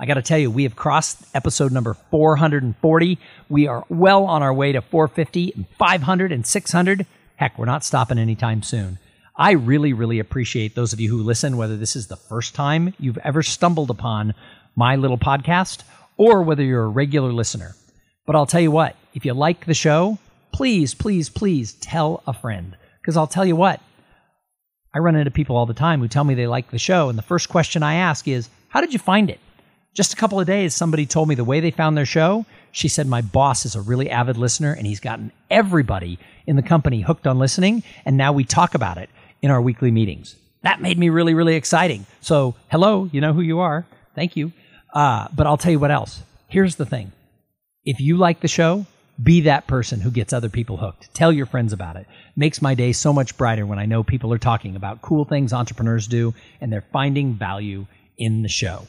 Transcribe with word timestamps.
I 0.00 0.06
got 0.06 0.14
to 0.14 0.22
tell 0.22 0.38
you, 0.38 0.50
we 0.50 0.62
have 0.62 0.76
crossed 0.76 1.18
episode 1.34 1.72
number 1.72 1.92
440. 2.10 3.18
We 3.50 3.66
are 3.66 3.84
well 3.90 4.24
on 4.24 4.42
our 4.42 4.54
way 4.54 4.72
to 4.72 4.80
450 4.80 5.52
and 5.54 5.68
500 5.78 6.32
and 6.32 6.46
600. 6.46 7.06
Heck, 7.36 7.58
we're 7.58 7.66
not 7.66 7.84
stopping 7.84 8.18
anytime 8.18 8.62
soon. 8.62 8.98
I 9.36 9.50
really, 9.50 9.92
really 9.92 10.18
appreciate 10.18 10.74
those 10.74 10.94
of 10.94 11.00
you 11.00 11.10
who 11.10 11.22
listen, 11.22 11.58
whether 11.58 11.76
this 11.76 11.96
is 11.96 12.06
the 12.06 12.16
first 12.16 12.54
time 12.54 12.94
you've 12.98 13.18
ever 13.18 13.42
stumbled 13.42 13.90
upon 13.90 14.32
my 14.74 14.96
little 14.96 15.18
podcast 15.18 15.82
or 16.16 16.40
whether 16.40 16.62
you're 16.62 16.84
a 16.84 16.88
regular 16.88 17.30
listener. 17.30 17.76
But 18.24 18.36
I'll 18.36 18.46
tell 18.46 18.62
you 18.62 18.70
what, 18.70 18.96
if 19.12 19.26
you 19.26 19.34
like 19.34 19.66
the 19.66 19.74
show, 19.74 20.16
please, 20.50 20.94
please, 20.94 21.28
please 21.28 21.74
tell 21.74 22.22
a 22.26 22.32
friend. 22.32 22.74
Because 23.02 23.18
I'll 23.18 23.26
tell 23.26 23.44
you 23.44 23.56
what, 23.56 23.82
I 24.94 25.00
run 25.00 25.16
into 25.16 25.30
people 25.30 25.58
all 25.58 25.66
the 25.66 25.74
time 25.74 26.00
who 26.00 26.08
tell 26.08 26.24
me 26.24 26.32
they 26.32 26.46
like 26.46 26.70
the 26.70 26.78
show. 26.78 27.10
And 27.10 27.18
the 27.18 27.22
first 27.22 27.50
question 27.50 27.82
I 27.82 27.96
ask 27.96 28.26
is, 28.26 28.48
How 28.68 28.80
did 28.80 28.94
you 28.94 28.98
find 28.98 29.28
it? 29.28 29.40
Just 29.94 30.12
a 30.12 30.16
couple 30.16 30.38
of 30.38 30.46
days, 30.46 30.74
somebody 30.74 31.04
told 31.04 31.28
me 31.28 31.34
the 31.34 31.44
way 31.44 31.60
they 31.60 31.72
found 31.72 31.96
their 31.96 32.06
show. 32.06 32.46
She 32.70 32.86
said, 32.88 33.06
My 33.06 33.22
boss 33.22 33.66
is 33.66 33.74
a 33.74 33.80
really 33.80 34.08
avid 34.08 34.36
listener 34.36 34.72
and 34.72 34.86
he's 34.86 35.00
gotten 35.00 35.32
everybody 35.50 36.18
in 36.46 36.56
the 36.56 36.62
company 36.62 37.00
hooked 37.00 37.26
on 37.26 37.38
listening. 37.38 37.82
And 38.04 38.16
now 38.16 38.32
we 38.32 38.44
talk 38.44 38.74
about 38.74 38.98
it 38.98 39.10
in 39.42 39.50
our 39.50 39.60
weekly 39.60 39.90
meetings. 39.90 40.36
That 40.62 40.80
made 40.80 40.98
me 40.98 41.08
really, 41.08 41.34
really 41.34 41.56
exciting. 41.56 42.06
So, 42.20 42.54
hello, 42.70 43.08
you 43.12 43.20
know 43.20 43.32
who 43.32 43.40
you 43.40 43.60
are. 43.60 43.86
Thank 44.14 44.36
you. 44.36 44.52
Uh, 44.92 45.26
but 45.34 45.46
I'll 45.46 45.56
tell 45.56 45.72
you 45.72 45.78
what 45.78 45.90
else. 45.90 46.22
Here's 46.48 46.76
the 46.76 46.86
thing 46.86 47.12
if 47.84 47.98
you 47.98 48.16
like 48.16 48.40
the 48.40 48.48
show, 48.48 48.86
be 49.22 49.42
that 49.42 49.66
person 49.66 50.00
who 50.00 50.10
gets 50.10 50.32
other 50.32 50.48
people 50.48 50.76
hooked. 50.76 51.12
Tell 51.14 51.32
your 51.32 51.46
friends 51.46 51.72
about 51.72 51.96
it. 51.96 52.06
Makes 52.36 52.62
my 52.62 52.74
day 52.74 52.92
so 52.92 53.12
much 53.12 53.36
brighter 53.36 53.66
when 53.66 53.78
I 53.78 53.86
know 53.86 54.02
people 54.02 54.32
are 54.32 54.38
talking 54.38 54.76
about 54.76 55.02
cool 55.02 55.24
things 55.24 55.52
entrepreneurs 55.52 56.06
do 56.06 56.34
and 56.60 56.72
they're 56.72 56.84
finding 56.92 57.34
value 57.34 57.86
in 58.16 58.42
the 58.42 58.48
show. 58.48 58.86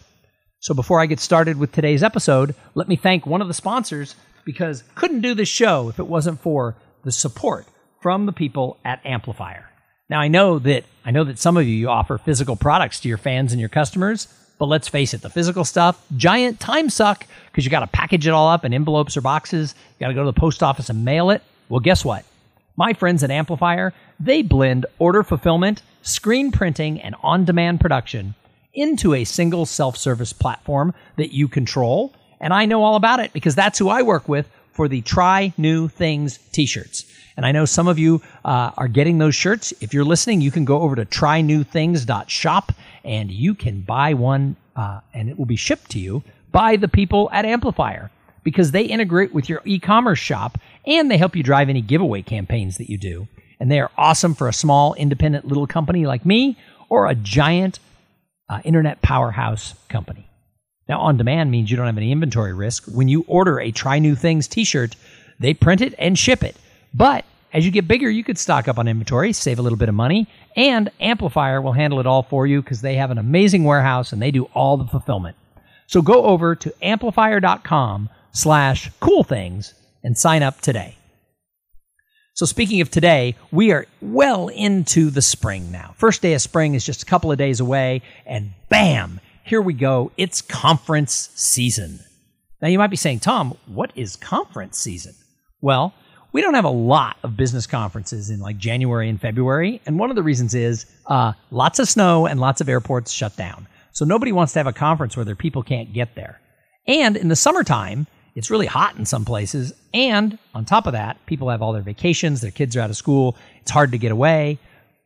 So 0.61 0.75
before 0.75 1.01
I 1.01 1.07
get 1.07 1.19
started 1.19 1.57
with 1.57 1.71
today's 1.71 2.03
episode, 2.03 2.53
let 2.75 2.87
me 2.87 2.95
thank 2.95 3.25
one 3.25 3.41
of 3.41 3.47
the 3.47 3.53
sponsors 3.53 4.13
because 4.45 4.83
couldn't 4.93 5.21
do 5.21 5.33
this 5.33 5.49
show 5.49 5.89
if 5.89 5.97
it 5.97 6.05
wasn't 6.05 6.39
for 6.39 6.75
the 7.03 7.11
support 7.11 7.65
from 7.99 8.27
the 8.27 8.31
people 8.31 8.77
at 8.85 9.03
Amplifier. 9.03 9.71
Now 10.07 10.19
I 10.19 10.27
know 10.27 10.59
that 10.59 10.83
I 11.03 11.09
know 11.09 11.23
that 11.23 11.39
some 11.39 11.57
of 11.57 11.65
you 11.65 11.89
offer 11.89 12.19
physical 12.19 12.55
products 12.55 12.99
to 12.99 13.09
your 13.09 13.17
fans 13.17 13.53
and 13.53 13.59
your 13.59 13.69
customers, 13.69 14.27
but 14.59 14.67
let's 14.67 14.87
face 14.87 15.15
it, 15.15 15.23
the 15.23 15.31
physical 15.31 15.65
stuff, 15.65 15.99
giant 16.15 16.59
time 16.59 16.91
suck 16.91 17.25
because 17.47 17.65
you 17.65 17.71
got 17.71 17.79
to 17.79 17.87
package 17.87 18.27
it 18.27 18.31
all 18.31 18.47
up 18.47 18.63
in 18.63 18.71
envelopes 18.71 19.17
or 19.17 19.21
boxes. 19.21 19.73
You 19.97 20.03
got 20.03 20.09
to 20.09 20.13
go 20.13 20.25
to 20.25 20.31
the 20.31 20.39
post 20.39 20.61
office 20.61 20.91
and 20.91 21.03
mail 21.03 21.31
it. 21.31 21.41
Well, 21.69 21.79
guess 21.79 22.05
what? 22.05 22.23
My 22.77 22.93
friends 22.93 23.23
at 23.23 23.31
Amplifier, 23.31 23.93
they 24.19 24.43
blend 24.43 24.85
order 24.99 25.23
fulfillment, 25.23 25.81
screen 26.03 26.51
printing, 26.51 27.01
and 27.01 27.15
on-demand 27.23 27.81
production 27.81 28.35
into 28.73 29.13
a 29.13 29.23
single 29.23 29.65
self 29.65 29.97
service 29.97 30.33
platform 30.33 30.93
that 31.17 31.33
you 31.33 31.47
control. 31.47 32.13
And 32.39 32.53
I 32.53 32.65
know 32.65 32.83
all 32.83 32.95
about 32.95 33.19
it 33.19 33.33
because 33.33 33.55
that's 33.55 33.77
who 33.77 33.89
I 33.89 34.01
work 34.01 34.27
with 34.27 34.49
for 34.71 34.87
the 34.87 35.01
Try 35.01 35.53
New 35.57 35.87
Things 35.87 36.37
t 36.51 36.65
shirts. 36.65 37.05
And 37.37 37.45
I 37.45 37.51
know 37.51 37.65
some 37.65 37.87
of 37.87 37.97
you 37.97 38.21
uh, 38.43 38.71
are 38.77 38.87
getting 38.87 39.17
those 39.17 39.35
shirts. 39.35 39.73
If 39.79 39.93
you're 39.93 40.05
listening, 40.05 40.41
you 40.41 40.51
can 40.51 40.65
go 40.65 40.81
over 40.81 40.95
to 40.95 41.05
trynewthings.shop 41.05 42.71
and 43.03 43.31
you 43.31 43.55
can 43.55 43.81
buy 43.81 44.13
one 44.13 44.55
uh, 44.75 45.01
and 45.13 45.29
it 45.29 45.37
will 45.37 45.45
be 45.45 45.55
shipped 45.55 45.91
to 45.91 45.99
you 45.99 46.23
by 46.51 46.75
the 46.75 46.87
people 46.87 47.29
at 47.31 47.45
Amplifier 47.45 48.11
because 48.43 48.71
they 48.71 48.83
integrate 48.83 49.33
with 49.33 49.49
your 49.49 49.61
e 49.65 49.79
commerce 49.79 50.19
shop 50.19 50.57
and 50.85 51.09
they 51.09 51.17
help 51.17 51.35
you 51.35 51.43
drive 51.43 51.69
any 51.69 51.81
giveaway 51.81 52.21
campaigns 52.21 52.77
that 52.77 52.89
you 52.89 52.97
do. 52.97 53.27
And 53.59 53.71
they 53.71 53.79
are 53.79 53.91
awesome 53.97 54.33
for 54.33 54.47
a 54.47 54.53
small, 54.53 54.93
independent 54.95 55.45
little 55.45 55.67
company 55.67 56.05
like 56.05 56.25
me 56.25 56.57
or 56.89 57.07
a 57.07 57.15
giant 57.15 57.79
uh, 58.51 58.59
internet 58.65 59.01
powerhouse 59.01 59.73
company. 59.87 60.27
Now, 60.89 60.99
on 60.99 61.15
demand 61.15 61.51
means 61.51 61.71
you 61.71 61.77
don't 61.77 61.85
have 61.85 61.97
any 61.97 62.11
inventory 62.11 62.53
risk. 62.53 62.83
When 62.85 63.07
you 63.07 63.23
order 63.27 63.59
a 63.59 63.71
Try 63.71 63.99
New 63.99 64.13
Things 64.13 64.47
t 64.47 64.65
shirt, 64.65 64.95
they 65.39 65.53
print 65.53 65.79
it 65.79 65.95
and 65.97 66.19
ship 66.19 66.43
it. 66.43 66.57
But 66.93 67.23
as 67.53 67.65
you 67.65 67.71
get 67.71 67.87
bigger, 67.87 68.09
you 68.09 68.25
could 68.25 68.37
stock 68.37 68.67
up 68.67 68.77
on 68.77 68.89
inventory, 68.89 69.31
save 69.31 69.57
a 69.57 69.61
little 69.61 69.77
bit 69.77 69.87
of 69.87 69.95
money, 69.95 70.27
and 70.57 70.91
Amplifier 70.99 71.61
will 71.61 71.71
handle 71.71 72.01
it 72.01 72.05
all 72.05 72.23
for 72.23 72.45
you 72.45 72.61
because 72.61 72.81
they 72.81 72.95
have 72.95 73.09
an 73.09 73.17
amazing 73.17 73.63
warehouse 73.63 74.11
and 74.11 74.21
they 74.21 74.31
do 74.31 74.45
all 74.53 74.75
the 74.75 74.85
fulfillment. 74.85 75.37
So 75.87 76.01
go 76.01 76.25
over 76.25 76.55
to 76.55 76.73
amplifier.com 76.81 78.09
slash 78.33 78.91
cool 78.99 79.23
things 79.23 79.73
and 80.03 80.17
sign 80.17 80.43
up 80.43 80.59
today. 80.59 80.97
So, 82.41 82.47
speaking 82.47 82.81
of 82.81 82.89
today, 82.89 83.35
we 83.51 83.71
are 83.71 83.85
well 84.01 84.47
into 84.47 85.11
the 85.11 85.21
spring 85.21 85.71
now. 85.71 85.93
First 85.95 86.23
day 86.23 86.33
of 86.33 86.41
spring 86.41 86.73
is 86.73 86.83
just 86.83 87.03
a 87.03 87.05
couple 87.05 87.31
of 87.31 87.37
days 87.37 87.59
away, 87.59 88.01
and 88.25 88.53
bam, 88.67 89.19
here 89.43 89.61
we 89.61 89.73
go. 89.73 90.11
It's 90.17 90.41
conference 90.41 91.29
season. 91.35 91.99
Now, 92.59 92.69
you 92.69 92.79
might 92.79 92.89
be 92.89 92.95
saying, 92.95 93.19
Tom, 93.19 93.55
what 93.67 93.91
is 93.93 94.15
conference 94.15 94.79
season? 94.79 95.13
Well, 95.61 95.93
we 96.31 96.41
don't 96.41 96.55
have 96.55 96.65
a 96.65 96.69
lot 96.69 97.17
of 97.21 97.37
business 97.37 97.67
conferences 97.67 98.31
in 98.31 98.39
like 98.39 98.57
January 98.57 99.07
and 99.07 99.21
February. 99.21 99.79
And 99.85 99.99
one 99.99 100.09
of 100.09 100.15
the 100.15 100.23
reasons 100.23 100.55
is 100.55 100.87
uh, 101.05 101.33
lots 101.51 101.77
of 101.77 101.87
snow 101.87 102.25
and 102.25 102.39
lots 102.39 102.59
of 102.59 102.67
airports 102.67 103.11
shut 103.11 103.37
down. 103.37 103.67
So 103.91 104.03
nobody 104.03 104.31
wants 104.31 104.53
to 104.53 104.59
have 104.59 104.65
a 104.65 104.73
conference 104.73 105.15
where 105.15 105.25
their 105.25 105.35
people 105.35 105.61
can't 105.61 105.93
get 105.93 106.15
there. 106.15 106.41
And 106.87 107.17
in 107.17 107.27
the 107.27 107.35
summertime, 107.35 108.07
it's 108.35 108.49
really 108.49 108.65
hot 108.65 108.95
in 108.97 109.05
some 109.05 109.25
places. 109.25 109.73
And 109.93 110.37
on 110.55 110.65
top 110.65 110.87
of 110.87 110.93
that, 110.93 111.23
people 111.25 111.49
have 111.49 111.61
all 111.61 111.73
their 111.73 111.81
vacations, 111.81 112.41
their 112.41 112.51
kids 112.51 112.75
are 112.75 112.81
out 112.81 112.89
of 112.89 112.95
school, 112.95 113.35
it's 113.61 113.71
hard 113.71 113.91
to 113.91 113.97
get 113.97 114.11
away. 114.11 114.59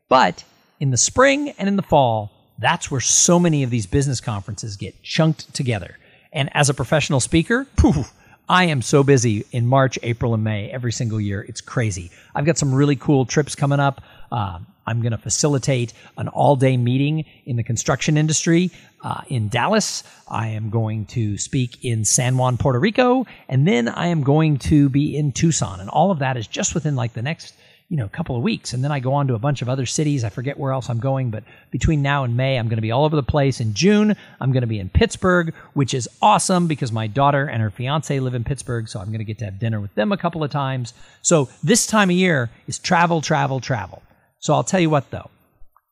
But 0.09 0.43
in 0.79 0.91
the 0.91 0.97
spring 0.97 1.49
and 1.57 1.67
in 1.67 1.75
the 1.75 1.81
fall, 1.81 2.31
that's 2.59 2.89
where 2.89 3.01
so 3.01 3.39
many 3.39 3.63
of 3.63 3.69
these 3.69 3.85
business 3.85 4.21
conferences 4.21 4.77
get 4.77 5.01
chunked 5.03 5.53
together. 5.53 5.97
And 6.31 6.49
as 6.53 6.69
a 6.69 6.73
professional 6.73 7.19
speaker, 7.19 7.65
poof, 7.75 8.13
I 8.47 8.65
am 8.65 8.81
so 8.81 9.03
busy 9.03 9.45
in 9.51 9.65
March, 9.65 9.97
April, 10.03 10.33
and 10.33 10.43
May 10.43 10.69
every 10.69 10.91
single 10.91 11.19
year. 11.19 11.41
It's 11.41 11.61
crazy. 11.61 12.11
I've 12.35 12.45
got 12.45 12.57
some 12.57 12.73
really 12.73 12.95
cool 12.95 13.25
trips 13.25 13.55
coming 13.55 13.79
up. 13.79 14.01
Uh, 14.31 14.59
I'm 14.85 15.01
going 15.01 15.11
to 15.11 15.17
facilitate 15.17 15.93
an 16.17 16.27
all 16.27 16.55
day 16.55 16.77
meeting 16.77 17.25
in 17.45 17.55
the 17.55 17.63
construction 17.63 18.17
industry 18.17 18.71
uh, 19.03 19.21
in 19.27 19.49
Dallas. 19.49 20.03
I 20.27 20.49
am 20.49 20.69
going 20.69 21.05
to 21.07 21.37
speak 21.37 21.83
in 21.83 22.05
San 22.05 22.37
Juan, 22.37 22.57
Puerto 22.57 22.79
Rico, 22.79 23.25
and 23.49 23.67
then 23.67 23.87
I 23.87 24.07
am 24.07 24.23
going 24.23 24.57
to 24.59 24.89
be 24.89 25.15
in 25.15 25.31
Tucson. 25.31 25.79
And 25.79 25.89
all 25.89 26.11
of 26.11 26.19
that 26.19 26.37
is 26.37 26.47
just 26.47 26.73
within 26.73 26.95
like 26.95 27.13
the 27.13 27.21
next 27.21 27.55
you 27.89 27.97
know, 27.97 28.07
couple 28.07 28.35
of 28.35 28.41
weeks. 28.41 28.73
And 28.73 28.83
then 28.83 28.91
I 28.91 28.99
go 28.99 29.13
on 29.13 29.27
to 29.27 29.35
a 29.35 29.39
bunch 29.39 29.61
of 29.61 29.69
other 29.69 29.85
cities. 29.85 30.23
I 30.23 30.29
forget 30.29 30.57
where 30.57 30.71
else 30.71 30.89
I'm 30.89 30.99
going, 30.99 31.29
but 31.29 31.43
between 31.69 32.01
now 32.01 32.23
and 32.23 32.35
May, 32.35 32.57
I'm 32.57 32.67
going 32.67 32.77
to 32.77 32.81
be 32.81 32.91
all 32.91 33.05
over 33.05 33.15
the 33.15 33.21
place. 33.23 33.59
In 33.59 33.75
June, 33.75 34.15
I'm 34.41 34.51
going 34.51 34.61
to 34.61 34.67
be 34.67 34.79
in 34.79 34.89
Pittsburgh, 34.89 35.53
which 35.73 35.93
is 35.93 36.09
awesome 36.19 36.67
because 36.67 36.91
my 36.91 37.05
daughter 37.05 37.45
and 37.45 37.61
her 37.61 37.69
fiance 37.69 38.19
live 38.19 38.33
in 38.33 38.43
Pittsburgh. 38.43 38.87
So 38.87 38.99
I'm 38.99 39.07
going 39.07 39.19
to 39.19 39.25
get 39.25 39.37
to 39.39 39.45
have 39.45 39.59
dinner 39.59 39.79
with 39.79 39.93
them 39.93 40.11
a 40.11 40.17
couple 40.17 40.43
of 40.43 40.49
times. 40.49 40.95
So 41.21 41.47
this 41.63 41.85
time 41.85 42.09
of 42.09 42.15
year 42.15 42.49
is 42.67 42.79
travel, 42.79 43.21
travel, 43.21 43.59
travel. 43.59 44.01
So 44.45 44.53
I'll 44.53 44.63
tell 44.63 44.79
you 44.79 44.91
what, 44.91 45.09
though, 45.09 45.31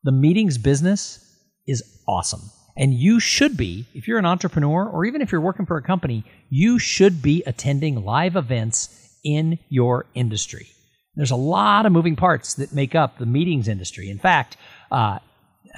the 0.04 0.12
meetings 0.12 0.58
business 0.58 1.18
is 1.66 1.82
awesome. 2.06 2.52
And 2.76 2.94
you 2.94 3.18
should 3.18 3.56
be, 3.56 3.84
if 3.94 4.06
you're 4.06 4.20
an 4.20 4.26
entrepreneur 4.26 4.88
or 4.88 5.04
even 5.04 5.22
if 5.22 5.32
you're 5.32 5.40
working 5.40 5.66
for 5.66 5.76
a 5.76 5.82
company, 5.82 6.24
you 6.50 6.78
should 6.78 7.20
be 7.20 7.42
attending 7.48 8.04
live 8.04 8.36
events 8.36 9.18
in 9.24 9.58
your 9.70 10.06
industry. 10.14 10.68
There's 11.16 11.32
a 11.32 11.36
lot 11.36 11.84
of 11.84 11.90
moving 11.90 12.14
parts 12.14 12.54
that 12.54 12.72
make 12.72 12.94
up 12.94 13.18
the 13.18 13.26
meetings 13.26 13.66
industry. 13.66 14.08
In 14.08 14.20
fact, 14.20 14.56
uh, 14.92 15.18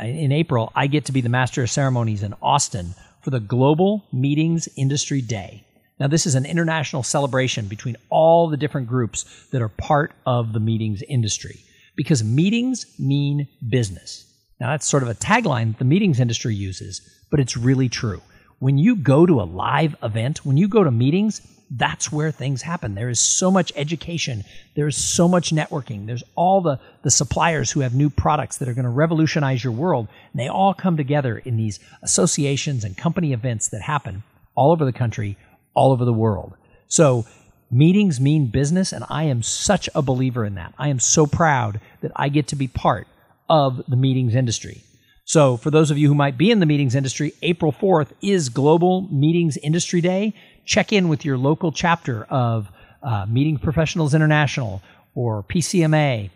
in 0.02 0.30
April, 0.30 0.70
I 0.74 0.86
get 0.86 1.06
to 1.06 1.12
be 1.12 1.22
the 1.22 1.30
master 1.30 1.62
of 1.62 1.70
ceremonies 1.70 2.22
in 2.22 2.34
Austin 2.42 2.94
for 3.22 3.30
the 3.30 3.40
Global 3.40 4.04
Meetings 4.12 4.68
Industry 4.76 5.22
Day. 5.22 5.64
Now, 5.98 6.08
this 6.08 6.26
is 6.26 6.34
an 6.34 6.44
international 6.44 7.04
celebration 7.04 7.68
between 7.68 7.96
all 8.10 8.50
the 8.50 8.58
different 8.58 8.86
groups 8.86 9.24
that 9.50 9.62
are 9.62 9.70
part 9.70 10.12
of 10.26 10.52
the 10.52 10.60
meetings 10.60 11.00
industry 11.08 11.62
because 11.96 12.22
meetings 12.22 12.86
mean 12.98 13.48
business. 13.68 14.24
Now, 14.60 14.70
that's 14.70 14.86
sort 14.86 15.02
of 15.02 15.08
a 15.08 15.14
tagline 15.14 15.72
that 15.72 15.78
the 15.78 15.84
meetings 15.84 16.20
industry 16.20 16.54
uses, 16.54 17.00
but 17.30 17.40
it's 17.40 17.56
really 17.56 17.88
true. 17.88 18.22
When 18.58 18.78
you 18.78 18.96
go 18.96 19.26
to 19.26 19.40
a 19.40 19.44
live 19.44 19.96
event, 20.02 20.46
when 20.46 20.56
you 20.56 20.68
go 20.68 20.84
to 20.84 20.90
meetings, 20.90 21.40
that's 21.70 22.12
where 22.12 22.30
things 22.30 22.62
happen. 22.62 22.94
There 22.94 23.08
is 23.08 23.20
so 23.20 23.50
much 23.50 23.72
education. 23.76 24.44
There's 24.76 24.96
so 24.96 25.26
much 25.26 25.50
networking. 25.50 26.06
There's 26.06 26.22
all 26.36 26.60
the, 26.60 26.78
the 27.02 27.10
suppliers 27.10 27.70
who 27.70 27.80
have 27.80 27.94
new 27.94 28.08
products 28.08 28.58
that 28.58 28.68
are 28.68 28.74
going 28.74 28.84
to 28.84 28.90
revolutionize 28.90 29.64
your 29.64 29.72
world. 29.72 30.06
And 30.32 30.40
they 30.40 30.48
all 30.48 30.74
come 30.74 30.96
together 30.96 31.38
in 31.38 31.56
these 31.56 31.80
associations 32.02 32.84
and 32.84 32.96
company 32.96 33.32
events 33.32 33.68
that 33.68 33.82
happen 33.82 34.22
all 34.54 34.70
over 34.70 34.84
the 34.84 34.92
country, 34.92 35.36
all 35.74 35.92
over 35.92 36.04
the 36.04 36.12
world. 36.12 36.54
So 36.88 37.26
meetings 37.70 38.20
mean 38.20 38.46
business, 38.46 38.92
and 38.92 39.04
I 39.08 39.24
am 39.24 39.42
such 39.42 39.88
a 39.94 40.02
believer 40.02 40.44
in 40.44 40.54
that. 40.54 40.74
I 40.78 40.88
am 40.88 40.98
so 40.98 41.26
proud 41.26 41.80
that 42.00 42.12
I 42.16 42.28
get 42.28 42.48
to 42.48 42.56
be 42.56 42.68
part 42.68 43.06
of 43.48 43.82
the 43.88 43.96
meetings 43.96 44.34
industry. 44.34 44.82
So, 45.24 45.56
for 45.56 45.72
those 45.72 45.90
of 45.90 45.98
you 45.98 46.06
who 46.08 46.14
might 46.14 46.38
be 46.38 46.50
in 46.52 46.60
the 46.60 46.66
meetings 46.66 46.94
industry, 46.94 47.32
April 47.42 47.72
4th 47.72 48.12
is 48.22 48.48
Global 48.48 49.08
Meetings 49.10 49.56
Industry 49.56 50.00
Day. 50.00 50.34
Check 50.64 50.92
in 50.92 51.08
with 51.08 51.24
your 51.24 51.36
local 51.36 51.72
chapter 51.72 52.24
of 52.24 52.68
uh, 53.02 53.26
Meeting 53.28 53.58
Professionals 53.58 54.14
International 54.14 54.82
or 55.14 55.42
PCMA 55.42 56.30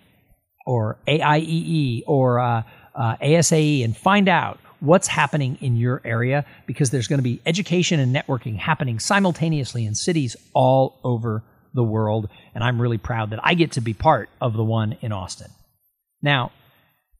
or 0.66 0.98
AIEE 1.06 2.02
or 2.06 2.40
uh, 2.40 2.62
uh, 2.94 3.16
ASAE 3.22 3.84
and 3.84 3.96
find 3.96 4.28
out 4.28 4.58
what's 4.80 5.06
happening 5.06 5.58
in 5.60 5.76
your 5.76 6.00
area 6.04 6.44
because 6.66 6.90
there's 6.90 7.08
going 7.08 7.18
to 7.18 7.22
be 7.22 7.40
education 7.46 8.00
and 8.00 8.14
networking 8.14 8.56
happening 8.56 8.98
simultaneously 8.98 9.86
in 9.86 9.94
cities 9.94 10.36
all 10.54 11.00
over 11.04 11.42
the 11.74 11.84
world. 11.84 12.28
And 12.54 12.64
I'm 12.64 12.80
really 12.80 12.98
proud 12.98 13.30
that 13.30 13.40
I 13.42 13.54
get 13.54 13.72
to 13.72 13.80
be 13.80 13.94
part 13.94 14.28
of 14.40 14.54
the 14.54 14.64
one 14.64 14.96
in 15.00 15.12
Austin. 15.12 15.50
Now, 16.22 16.52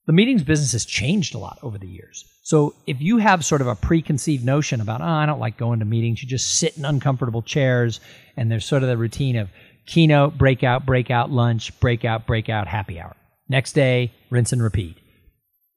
the 0.07 0.13
meetings 0.13 0.43
business 0.43 0.73
has 0.73 0.85
changed 0.85 1.35
a 1.35 1.39
lot 1.39 1.59
over 1.63 1.79
the 1.79 1.87
years. 1.87 2.25
So 2.43 2.75
if 2.87 3.01
you 3.01 3.19
have 3.19 3.45
sort 3.45 3.61
of 3.61 3.69
a 3.69 3.77
preconceived 3.77 4.45
notion 4.45 4.81
about, 4.81 5.01
oh, 5.01 5.05
I 5.05 5.27
don't 5.27 5.39
like 5.39 5.57
going 5.57 5.79
to 5.81 5.85
meetings, 5.85 6.23
you 6.23 6.29
just 6.29 6.59
sit 6.59 6.77
in 6.77 6.85
uncomfortable 6.85 7.43
chairs, 7.43 8.01
and 8.37 8.51
there's 8.51 8.65
sort 8.65 8.83
of 8.83 8.89
the 8.89 8.97
routine 8.97 9.37
of 9.37 9.51
keynote, 9.87 10.37
breakout, 10.37 10.85
breakout, 10.87 11.31
lunch, 11.31 11.79
breakout, 11.79 12.27
breakout, 12.27 12.67
happy 12.67 12.99
hour. 12.99 13.15
Next 13.49 13.73
day, 13.73 14.13
rinse 14.31 14.53
and 14.53 14.63
repeat. 14.63 14.97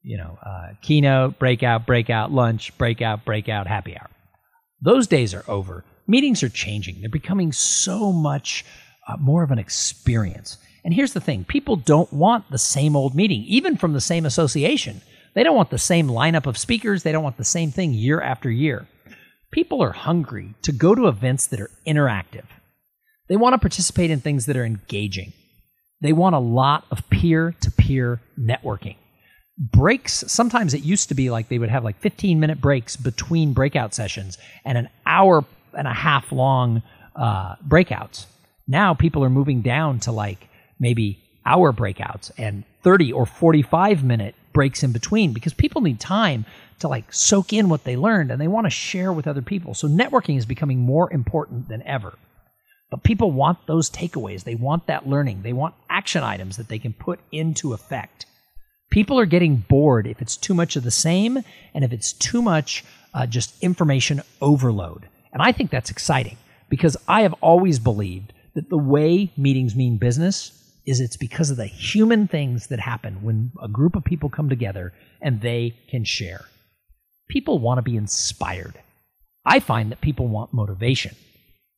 You 0.04 0.18
know, 0.18 0.38
uh, 0.44 0.74
keynote, 0.82 1.38
breakout, 1.38 1.86
breakout, 1.86 2.30
lunch, 2.30 2.76
breakout, 2.78 3.24
breakout, 3.24 3.66
happy 3.66 3.96
hour. 3.96 4.10
Those 4.82 5.06
days 5.06 5.34
are 5.34 5.44
over. 5.48 5.84
Meetings 6.06 6.42
are 6.42 6.50
changing. 6.50 7.00
They're 7.00 7.08
becoming 7.08 7.52
so 7.52 8.12
much 8.12 8.64
uh, 9.08 9.16
more 9.16 9.42
of 9.42 9.50
an 9.50 9.58
experience. 9.58 10.58
And 10.84 10.92
here's 10.92 11.14
the 11.14 11.20
thing 11.20 11.44
people 11.44 11.76
don't 11.76 12.12
want 12.12 12.50
the 12.50 12.58
same 12.58 12.94
old 12.94 13.14
meeting, 13.14 13.42
even 13.46 13.76
from 13.76 13.94
the 13.94 14.00
same 14.00 14.26
association. 14.26 15.00
They 15.34 15.42
don't 15.42 15.56
want 15.56 15.70
the 15.70 15.78
same 15.78 16.08
lineup 16.08 16.46
of 16.46 16.58
speakers. 16.58 17.02
They 17.02 17.10
don't 17.10 17.24
want 17.24 17.38
the 17.38 17.44
same 17.44 17.72
thing 17.72 17.92
year 17.92 18.20
after 18.20 18.50
year. 18.50 18.86
People 19.50 19.82
are 19.82 19.92
hungry 19.92 20.54
to 20.62 20.72
go 20.72 20.94
to 20.94 21.08
events 21.08 21.46
that 21.46 21.60
are 21.60 21.70
interactive. 21.86 22.44
They 23.28 23.36
want 23.36 23.54
to 23.54 23.58
participate 23.58 24.10
in 24.10 24.20
things 24.20 24.46
that 24.46 24.56
are 24.56 24.64
engaging. 24.64 25.32
They 26.00 26.12
want 26.12 26.34
a 26.34 26.40
lot 26.40 26.84
of 26.90 27.08
peer 27.08 27.54
to 27.60 27.70
peer 27.70 28.20
networking. 28.38 28.96
Breaks, 29.56 30.24
sometimes 30.26 30.74
it 30.74 30.82
used 30.82 31.08
to 31.10 31.14
be 31.14 31.30
like 31.30 31.48
they 31.48 31.58
would 31.58 31.68
have 31.68 31.84
like 31.84 32.00
15 32.00 32.40
minute 32.40 32.60
breaks 32.60 32.96
between 32.96 33.52
breakout 33.52 33.94
sessions 33.94 34.36
and 34.64 34.76
an 34.76 34.88
hour 35.06 35.44
and 35.72 35.86
a 35.86 35.92
half 35.92 36.32
long 36.32 36.82
uh, 37.14 37.54
breakouts. 37.66 38.26
Now 38.66 38.94
people 38.94 39.22
are 39.22 39.30
moving 39.30 39.62
down 39.62 40.00
to 40.00 40.12
like 40.12 40.48
maybe 40.80 41.22
hour 41.46 41.72
breakouts 41.72 42.32
and 42.36 42.64
30 42.82 43.12
or 43.12 43.26
45 43.26 44.02
minute 44.02 44.34
breaks 44.52 44.82
in 44.82 44.92
between 44.92 45.32
because 45.32 45.54
people 45.54 45.82
need 45.82 46.00
time 46.00 46.44
to 46.80 46.88
like 46.88 47.12
soak 47.12 47.52
in 47.52 47.68
what 47.68 47.84
they 47.84 47.96
learned 47.96 48.30
and 48.30 48.40
they 48.40 48.48
want 48.48 48.66
to 48.66 48.70
share 48.70 49.12
with 49.12 49.26
other 49.26 49.42
people. 49.42 49.74
So 49.74 49.88
networking 49.88 50.36
is 50.36 50.46
becoming 50.46 50.80
more 50.80 51.12
important 51.12 51.68
than 51.68 51.82
ever. 51.82 52.18
But 52.90 53.02
people 53.02 53.30
want 53.30 53.66
those 53.66 53.90
takeaways. 53.90 54.44
They 54.44 54.54
want 54.54 54.86
that 54.86 55.08
learning. 55.08 55.42
They 55.42 55.52
want 55.52 55.74
action 55.88 56.22
items 56.22 56.56
that 56.56 56.68
they 56.68 56.78
can 56.78 56.92
put 56.92 57.20
into 57.32 57.72
effect. 57.72 58.26
People 58.90 59.18
are 59.18 59.26
getting 59.26 59.56
bored 59.56 60.06
if 60.06 60.22
it's 60.22 60.36
too 60.36 60.54
much 60.54 60.76
of 60.76 60.84
the 60.84 60.90
same 60.90 61.38
and 61.74 61.84
if 61.84 61.92
it's 61.92 62.12
too 62.12 62.42
much 62.42 62.84
uh, 63.12 63.26
just 63.26 63.60
information 63.62 64.22
overload. 64.40 65.08
And 65.32 65.42
I 65.42 65.52
think 65.52 65.70
that's 65.70 65.90
exciting 65.90 66.36
because 66.68 66.96
I 67.08 67.22
have 67.22 67.34
always 67.34 67.78
believed 67.78 68.32
that 68.54 68.70
the 68.70 68.78
way 68.78 69.32
meetings 69.36 69.74
mean 69.74 69.96
business 69.96 70.60
is 70.86 71.00
it's 71.00 71.16
because 71.16 71.50
of 71.50 71.56
the 71.56 71.66
human 71.66 72.28
things 72.28 72.68
that 72.68 72.78
happen 72.78 73.22
when 73.22 73.50
a 73.60 73.68
group 73.68 73.96
of 73.96 74.04
people 74.04 74.28
come 74.28 74.48
together 74.48 74.92
and 75.20 75.40
they 75.40 75.74
can 75.88 76.04
share. 76.04 76.44
People 77.28 77.58
want 77.58 77.78
to 77.78 77.82
be 77.82 77.96
inspired. 77.96 78.78
I 79.46 79.60
find 79.60 79.90
that 79.90 80.00
people 80.00 80.28
want 80.28 80.52
motivation. 80.52 81.16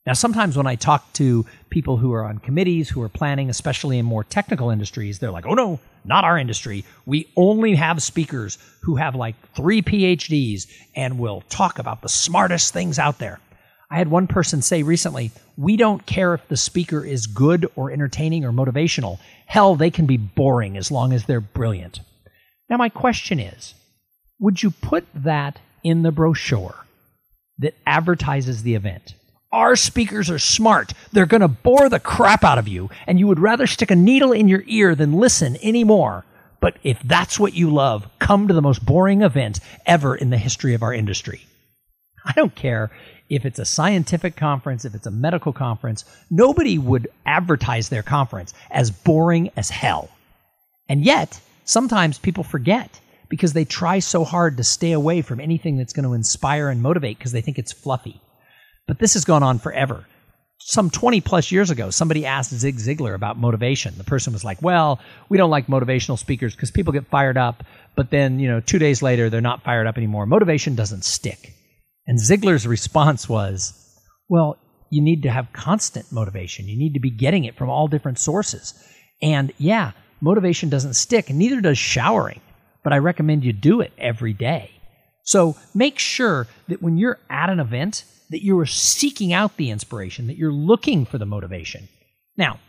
Now, 0.06 0.12
sometimes 0.12 0.56
when 0.56 0.66
I 0.66 0.76
talk 0.76 1.12
to 1.14 1.44
people 1.68 1.96
who 1.96 2.12
are 2.12 2.24
on 2.24 2.38
committees 2.38 2.88
who 2.88 3.02
are 3.02 3.08
planning, 3.08 3.50
especially 3.50 3.98
in 3.98 4.04
more 4.04 4.22
technical 4.22 4.70
industries, 4.70 5.18
they're 5.18 5.32
like, 5.32 5.46
oh 5.46 5.54
no, 5.54 5.80
not 6.06 6.24
our 6.24 6.38
industry. 6.38 6.84
We 7.04 7.28
only 7.36 7.74
have 7.74 8.02
speakers 8.02 8.58
who 8.82 8.96
have 8.96 9.14
like 9.14 9.34
three 9.54 9.82
PhDs 9.82 10.66
and 10.94 11.18
will 11.18 11.42
talk 11.48 11.78
about 11.78 12.02
the 12.02 12.08
smartest 12.08 12.72
things 12.72 12.98
out 12.98 13.18
there. 13.18 13.40
I 13.90 13.98
had 13.98 14.08
one 14.08 14.26
person 14.26 14.62
say 14.62 14.82
recently, 14.82 15.30
we 15.56 15.76
don't 15.76 16.04
care 16.06 16.34
if 16.34 16.46
the 16.48 16.56
speaker 16.56 17.04
is 17.04 17.26
good 17.26 17.70
or 17.76 17.90
entertaining 17.90 18.44
or 18.44 18.52
motivational. 18.52 19.18
Hell, 19.46 19.76
they 19.76 19.90
can 19.90 20.06
be 20.06 20.16
boring 20.16 20.76
as 20.76 20.90
long 20.90 21.12
as 21.12 21.24
they're 21.24 21.40
brilliant. 21.40 22.00
Now, 22.68 22.76
my 22.76 22.88
question 22.88 23.38
is 23.38 23.74
would 24.38 24.62
you 24.62 24.70
put 24.70 25.06
that 25.14 25.58
in 25.82 26.02
the 26.02 26.12
brochure 26.12 26.84
that 27.58 27.74
advertises 27.86 28.62
the 28.62 28.74
event? 28.74 29.14
Our 29.56 29.74
speakers 29.74 30.28
are 30.28 30.38
smart. 30.38 30.92
They're 31.12 31.24
going 31.24 31.40
to 31.40 31.48
bore 31.48 31.88
the 31.88 31.98
crap 31.98 32.44
out 32.44 32.58
of 32.58 32.68
you, 32.68 32.90
and 33.06 33.18
you 33.18 33.26
would 33.26 33.40
rather 33.40 33.66
stick 33.66 33.90
a 33.90 33.96
needle 33.96 34.32
in 34.32 34.48
your 34.48 34.62
ear 34.66 34.94
than 34.94 35.14
listen 35.14 35.56
anymore. 35.62 36.26
But 36.60 36.76
if 36.82 37.00
that's 37.02 37.40
what 37.40 37.54
you 37.54 37.70
love, 37.70 38.06
come 38.18 38.48
to 38.48 38.52
the 38.52 38.60
most 38.60 38.84
boring 38.84 39.22
event 39.22 39.60
ever 39.86 40.14
in 40.14 40.28
the 40.28 40.36
history 40.36 40.74
of 40.74 40.82
our 40.82 40.92
industry. 40.92 41.46
I 42.22 42.32
don't 42.32 42.54
care 42.54 42.90
if 43.30 43.46
it's 43.46 43.58
a 43.58 43.64
scientific 43.64 44.36
conference, 44.36 44.84
if 44.84 44.94
it's 44.94 45.06
a 45.06 45.10
medical 45.10 45.54
conference, 45.54 46.04
nobody 46.30 46.76
would 46.76 47.08
advertise 47.24 47.88
their 47.88 48.02
conference 48.02 48.52
as 48.70 48.90
boring 48.90 49.50
as 49.56 49.70
hell. 49.70 50.10
And 50.86 51.02
yet, 51.02 51.40
sometimes 51.64 52.18
people 52.18 52.44
forget 52.44 53.00
because 53.30 53.54
they 53.54 53.64
try 53.64 54.00
so 54.00 54.22
hard 54.22 54.58
to 54.58 54.64
stay 54.64 54.92
away 54.92 55.22
from 55.22 55.40
anything 55.40 55.78
that's 55.78 55.94
going 55.94 56.04
to 56.04 56.12
inspire 56.12 56.68
and 56.68 56.82
motivate 56.82 57.16
because 57.16 57.32
they 57.32 57.40
think 57.40 57.58
it's 57.58 57.72
fluffy. 57.72 58.20
But 58.86 58.98
this 58.98 59.14
has 59.14 59.24
gone 59.24 59.42
on 59.42 59.58
forever. 59.58 60.06
Some 60.58 60.90
20 60.90 61.20
plus 61.20 61.52
years 61.52 61.70
ago, 61.70 61.90
somebody 61.90 62.24
asked 62.24 62.52
Zig 62.52 62.76
Ziglar 62.76 63.14
about 63.14 63.38
motivation. 63.38 63.94
The 63.98 64.04
person 64.04 64.32
was 64.32 64.44
like, 64.44 64.62
Well, 64.62 65.00
we 65.28 65.36
don't 65.36 65.50
like 65.50 65.66
motivational 65.66 66.18
speakers 66.18 66.54
because 66.54 66.70
people 66.70 66.92
get 66.92 67.06
fired 67.08 67.36
up, 67.36 67.62
but 67.94 68.10
then, 68.10 68.38
you 68.38 68.48
know, 68.48 68.60
two 68.60 68.78
days 68.78 69.02
later, 69.02 69.28
they're 69.28 69.40
not 69.40 69.62
fired 69.62 69.86
up 69.86 69.96
anymore. 69.96 70.26
Motivation 70.26 70.74
doesn't 70.74 71.04
stick. 71.04 71.52
And 72.06 72.18
Ziglar's 72.18 72.66
response 72.66 73.28
was, 73.28 73.74
well, 74.28 74.58
you 74.90 75.02
need 75.02 75.22
to 75.22 75.30
have 75.30 75.52
constant 75.52 76.10
motivation. 76.12 76.66
You 76.66 76.78
need 76.78 76.94
to 76.94 77.00
be 77.00 77.10
getting 77.10 77.44
it 77.44 77.56
from 77.56 77.68
all 77.68 77.88
different 77.88 78.18
sources. 78.18 78.74
And 79.20 79.52
yeah, 79.58 79.92
motivation 80.20 80.68
doesn't 80.68 80.94
stick, 80.94 81.30
and 81.30 81.38
neither 81.38 81.60
does 81.60 81.78
showering, 81.78 82.40
but 82.84 82.92
I 82.92 82.98
recommend 82.98 83.44
you 83.44 83.52
do 83.52 83.80
it 83.80 83.92
every 83.98 84.32
day. 84.32 84.70
So 85.26 85.56
make 85.74 85.98
sure 85.98 86.46
that 86.68 86.80
when 86.80 86.96
you're 86.96 87.18
at 87.28 87.50
an 87.50 87.60
event, 87.60 88.04
that 88.30 88.44
you 88.44 88.58
are 88.60 88.66
seeking 88.66 89.32
out 89.32 89.56
the 89.56 89.70
inspiration, 89.70 90.28
that 90.28 90.38
you're 90.38 90.52
looking 90.52 91.04
for 91.04 91.18
the 91.18 91.26
motivation. 91.26 91.88
Now, 92.36 92.60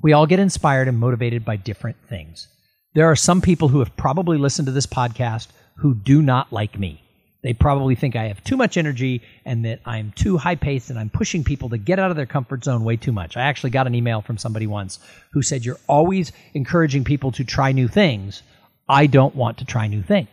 we 0.00 0.12
all 0.12 0.26
get 0.26 0.38
inspired 0.38 0.88
and 0.88 0.98
motivated 0.98 1.44
by 1.44 1.56
different 1.56 1.96
things. 2.08 2.48
There 2.94 3.06
are 3.06 3.16
some 3.16 3.40
people 3.40 3.68
who 3.68 3.80
have 3.80 3.96
probably 3.96 4.38
listened 4.38 4.66
to 4.66 4.72
this 4.72 4.86
podcast 4.86 5.48
who 5.78 5.94
do 5.94 6.22
not 6.22 6.52
like 6.52 6.78
me. 6.78 7.02
They 7.42 7.54
probably 7.54 7.96
think 7.96 8.14
I 8.14 8.28
have 8.28 8.44
too 8.44 8.56
much 8.56 8.76
energy 8.76 9.22
and 9.44 9.64
that 9.64 9.80
I'm 9.84 10.12
too 10.12 10.36
high 10.36 10.56
paced 10.56 10.90
and 10.90 10.98
I'm 10.98 11.10
pushing 11.10 11.42
people 11.42 11.70
to 11.70 11.78
get 11.78 11.98
out 11.98 12.10
of 12.10 12.16
their 12.16 12.26
comfort 12.26 12.64
zone 12.64 12.84
way 12.84 12.96
too 12.96 13.12
much. 13.12 13.36
I 13.36 13.42
actually 13.42 13.70
got 13.70 13.86
an 13.86 13.94
email 13.94 14.20
from 14.20 14.38
somebody 14.38 14.66
once 14.66 15.00
who 15.32 15.42
said, 15.42 15.64
You're 15.64 15.78
always 15.88 16.32
encouraging 16.54 17.02
people 17.02 17.32
to 17.32 17.44
try 17.44 17.72
new 17.72 17.88
things. 17.88 18.42
I 18.88 19.06
don't 19.06 19.34
want 19.34 19.58
to 19.58 19.64
try 19.64 19.86
new 19.86 20.02
things. 20.02 20.28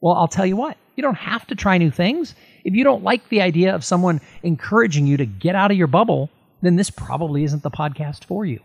Well, 0.00 0.14
I'll 0.14 0.28
tell 0.28 0.46
you 0.46 0.56
what, 0.56 0.76
you 0.96 1.02
don't 1.02 1.14
have 1.14 1.46
to 1.48 1.54
try 1.54 1.78
new 1.78 1.90
things. 1.90 2.34
If 2.64 2.74
you 2.74 2.82
don't 2.82 3.04
like 3.04 3.28
the 3.28 3.42
idea 3.42 3.74
of 3.74 3.84
someone 3.84 4.20
encouraging 4.42 5.06
you 5.06 5.16
to 5.18 5.26
get 5.26 5.54
out 5.54 5.70
of 5.70 5.76
your 5.76 5.86
bubble, 5.86 6.30
then 6.62 6.76
this 6.76 6.90
probably 6.90 7.44
isn't 7.44 7.62
the 7.62 7.70
podcast 7.70 8.24
for 8.24 8.44
you. 8.44 8.60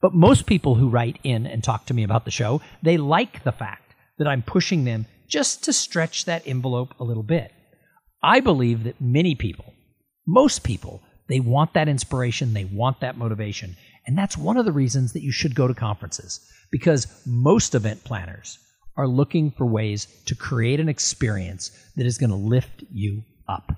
But 0.00 0.14
most 0.14 0.46
people 0.46 0.74
who 0.74 0.88
write 0.88 1.18
in 1.24 1.46
and 1.46 1.64
talk 1.64 1.86
to 1.86 1.94
me 1.94 2.02
about 2.02 2.24
the 2.24 2.30
show, 2.30 2.60
they 2.82 2.98
like 2.98 3.42
the 3.44 3.52
fact 3.52 3.94
that 4.18 4.28
I'm 4.28 4.42
pushing 4.42 4.84
them 4.84 5.06
just 5.28 5.64
to 5.64 5.72
stretch 5.72 6.26
that 6.26 6.46
envelope 6.46 6.94
a 7.00 7.04
little 7.04 7.22
bit. 7.22 7.52
I 8.22 8.40
believe 8.40 8.84
that 8.84 9.00
many 9.00 9.34
people, 9.34 9.72
most 10.26 10.62
people, 10.62 11.02
they 11.28 11.40
want 11.40 11.72
that 11.72 11.88
inspiration, 11.88 12.52
they 12.52 12.66
want 12.66 13.00
that 13.00 13.16
motivation. 13.16 13.76
And 14.06 14.18
that's 14.18 14.36
one 14.36 14.56
of 14.56 14.64
the 14.64 14.72
reasons 14.72 15.12
that 15.12 15.22
you 15.22 15.32
should 15.32 15.54
go 15.54 15.66
to 15.66 15.74
conferences 15.74 16.46
because 16.70 17.22
most 17.26 17.74
event 17.74 18.04
planners 18.04 18.58
are 18.96 19.08
looking 19.08 19.50
for 19.50 19.66
ways 19.66 20.06
to 20.26 20.34
create 20.34 20.80
an 20.80 20.88
experience 20.88 21.70
that 21.96 22.06
is 22.06 22.18
going 22.18 22.30
to 22.30 22.36
lift 22.36 22.84
you 22.92 23.22
up. 23.48 23.72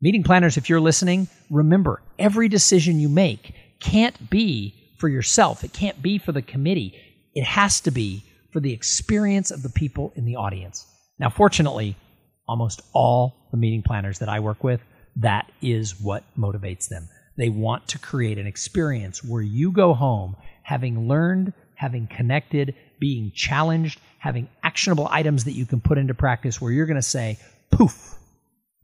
Meeting 0.00 0.22
planners, 0.22 0.56
if 0.56 0.68
you're 0.68 0.80
listening, 0.80 1.28
remember 1.50 2.02
every 2.18 2.48
decision 2.48 3.00
you 3.00 3.08
make 3.08 3.54
can't 3.80 4.30
be 4.30 4.92
for 4.98 5.08
yourself, 5.08 5.64
it 5.64 5.72
can't 5.72 6.00
be 6.00 6.18
for 6.18 6.32
the 6.32 6.42
committee. 6.42 6.94
It 7.34 7.44
has 7.44 7.80
to 7.82 7.90
be 7.90 8.24
for 8.52 8.60
the 8.60 8.72
experience 8.72 9.50
of 9.50 9.62
the 9.62 9.68
people 9.68 10.12
in 10.16 10.24
the 10.24 10.36
audience. 10.36 10.86
Now, 11.18 11.28
fortunately, 11.28 11.96
almost 12.48 12.80
all 12.92 13.48
the 13.50 13.56
meeting 13.56 13.82
planners 13.82 14.18
that 14.20 14.28
I 14.28 14.40
work 14.40 14.64
with 14.64 14.80
that 15.16 15.50
is 15.62 16.00
what 16.00 16.24
motivates 16.38 16.88
them. 16.88 17.08
They 17.36 17.48
want 17.48 17.88
to 17.88 17.98
create 17.98 18.38
an 18.38 18.46
experience 18.46 19.24
where 19.24 19.42
you 19.42 19.72
go 19.72 19.94
home 19.94 20.36
having 20.62 21.08
learned, 21.08 21.52
having 21.74 22.06
connected, 22.06 22.74
being 22.98 23.32
challenged, 23.34 24.00
having 24.18 24.48
actionable 24.62 25.08
items 25.10 25.44
that 25.44 25.52
you 25.52 25.66
can 25.66 25.80
put 25.80 25.98
into 25.98 26.14
practice 26.14 26.60
where 26.60 26.72
you're 26.72 26.86
going 26.86 26.96
to 26.96 27.02
say, 27.02 27.38
poof, 27.70 28.14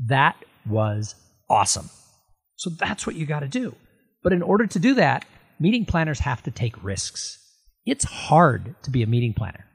that 0.06 0.36
was 0.66 1.14
awesome. 1.48 1.88
So 2.56 2.70
that's 2.70 3.06
what 3.06 3.16
you 3.16 3.26
got 3.26 3.40
to 3.40 3.48
do. 3.48 3.74
But 4.22 4.32
in 4.32 4.42
order 4.42 4.66
to 4.66 4.78
do 4.78 4.94
that, 4.94 5.24
meeting 5.58 5.84
planners 5.84 6.20
have 6.20 6.42
to 6.44 6.50
take 6.50 6.82
risks. 6.84 7.38
It's 7.84 8.04
hard 8.04 8.74
to 8.82 8.90
be 8.90 9.02
a 9.02 9.08
meeting 9.08 9.34
planner. 9.34 9.66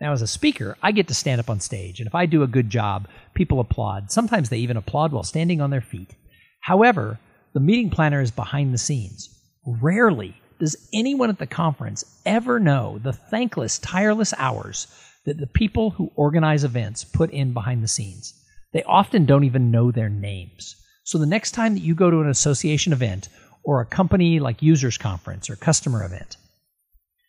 Now, 0.00 0.12
as 0.12 0.22
a 0.22 0.26
speaker, 0.26 0.76
I 0.82 0.90
get 0.90 1.06
to 1.08 1.14
stand 1.14 1.38
up 1.38 1.48
on 1.48 1.60
stage, 1.60 2.00
and 2.00 2.08
if 2.08 2.14
I 2.14 2.26
do 2.26 2.42
a 2.42 2.48
good 2.48 2.70
job, 2.70 3.06
people 3.34 3.60
applaud. 3.60 4.10
Sometimes 4.10 4.48
they 4.48 4.58
even 4.58 4.76
applaud 4.76 5.12
while 5.12 5.22
standing 5.22 5.60
on 5.60 5.70
their 5.70 5.80
feet. 5.80 6.12
However, 6.60 7.20
the 7.54 7.60
meeting 7.60 7.88
planner 7.88 8.20
is 8.20 8.32
behind 8.32 8.74
the 8.74 8.78
scenes. 8.78 9.28
Rarely 9.64 10.34
does 10.62 10.76
anyone 10.92 11.28
at 11.28 11.40
the 11.40 11.46
conference 11.46 12.04
ever 12.24 12.60
know 12.60 13.00
the 13.02 13.12
thankless, 13.12 13.80
tireless 13.80 14.32
hours 14.38 14.86
that 15.24 15.38
the 15.38 15.46
people 15.48 15.90
who 15.90 16.12
organize 16.14 16.62
events 16.62 17.02
put 17.02 17.32
in 17.32 17.52
behind 17.52 17.82
the 17.82 17.88
scenes. 17.88 18.32
They 18.72 18.84
often 18.84 19.26
don't 19.26 19.42
even 19.42 19.72
know 19.72 19.90
their 19.90 20.08
names. 20.08 20.76
So 21.02 21.18
the 21.18 21.26
next 21.26 21.50
time 21.50 21.74
that 21.74 21.82
you 21.82 21.96
go 21.96 22.12
to 22.12 22.20
an 22.20 22.28
association 22.28 22.92
event 22.92 23.28
or 23.64 23.80
a 23.80 23.86
company 23.86 24.38
like 24.38 24.62
users 24.62 24.96
conference 24.96 25.50
or 25.50 25.56
customer 25.56 26.04
event, 26.04 26.36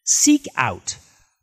seek 0.06 0.46
out 0.56 0.96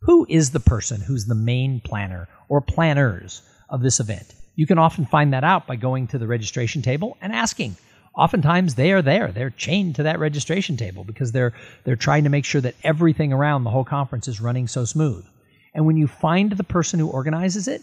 who 0.03 0.25
is 0.29 0.51
the 0.51 0.61
person 0.61 1.01
who's 1.01 1.25
the 1.25 1.35
main 1.35 1.81
planner 1.83 2.29
or 2.47 2.61
planners 2.61 3.41
of 3.69 3.81
this 3.81 3.99
event. 3.99 4.33
You 4.55 4.65
can 4.65 4.77
often 4.77 5.05
find 5.05 5.33
that 5.33 5.43
out 5.43 5.67
by 5.67 5.75
going 5.75 6.07
to 6.07 6.17
the 6.17 6.27
registration 6.27 6.81
table 6.83 7.17
and 7.21 7.33
asking. 7.33 7.75
Oftentimes 8.15 8.75
they 8.75 8.91
are 8.91 9.01
there. 9.01 9.31
They're 9.31 9.51
chained 9.51 9.95
to 9.95 10.03
that 10.03 10.19
registration 10.19 10.75
table 10.77 11.03
because 11.03 11.31
they're 11.31 11.53
they're 11.85 11.95
trying 11.95 12.25
to 12.25 12.29
make 12.29 12.45
sure 12.45 12.61
that 12.61 12.75
everything 12.83 13.31
around 13.31 13.63
the 13.63 13.69
whole 13.69 13.85
conference 13.85 14.27
is 14.27 14.41
running 14.41 14.67
so 14.67 14.83
smooth. 14.83 15.25
And 15.73 15.85
when 15.85 15.95
you 15.95 16.07
find 16.07 16.51
the 16.51 16.63
person 16.63 16.99
who 16.99 17.07
organizes 17.07 17.67
it, 17.67 17.81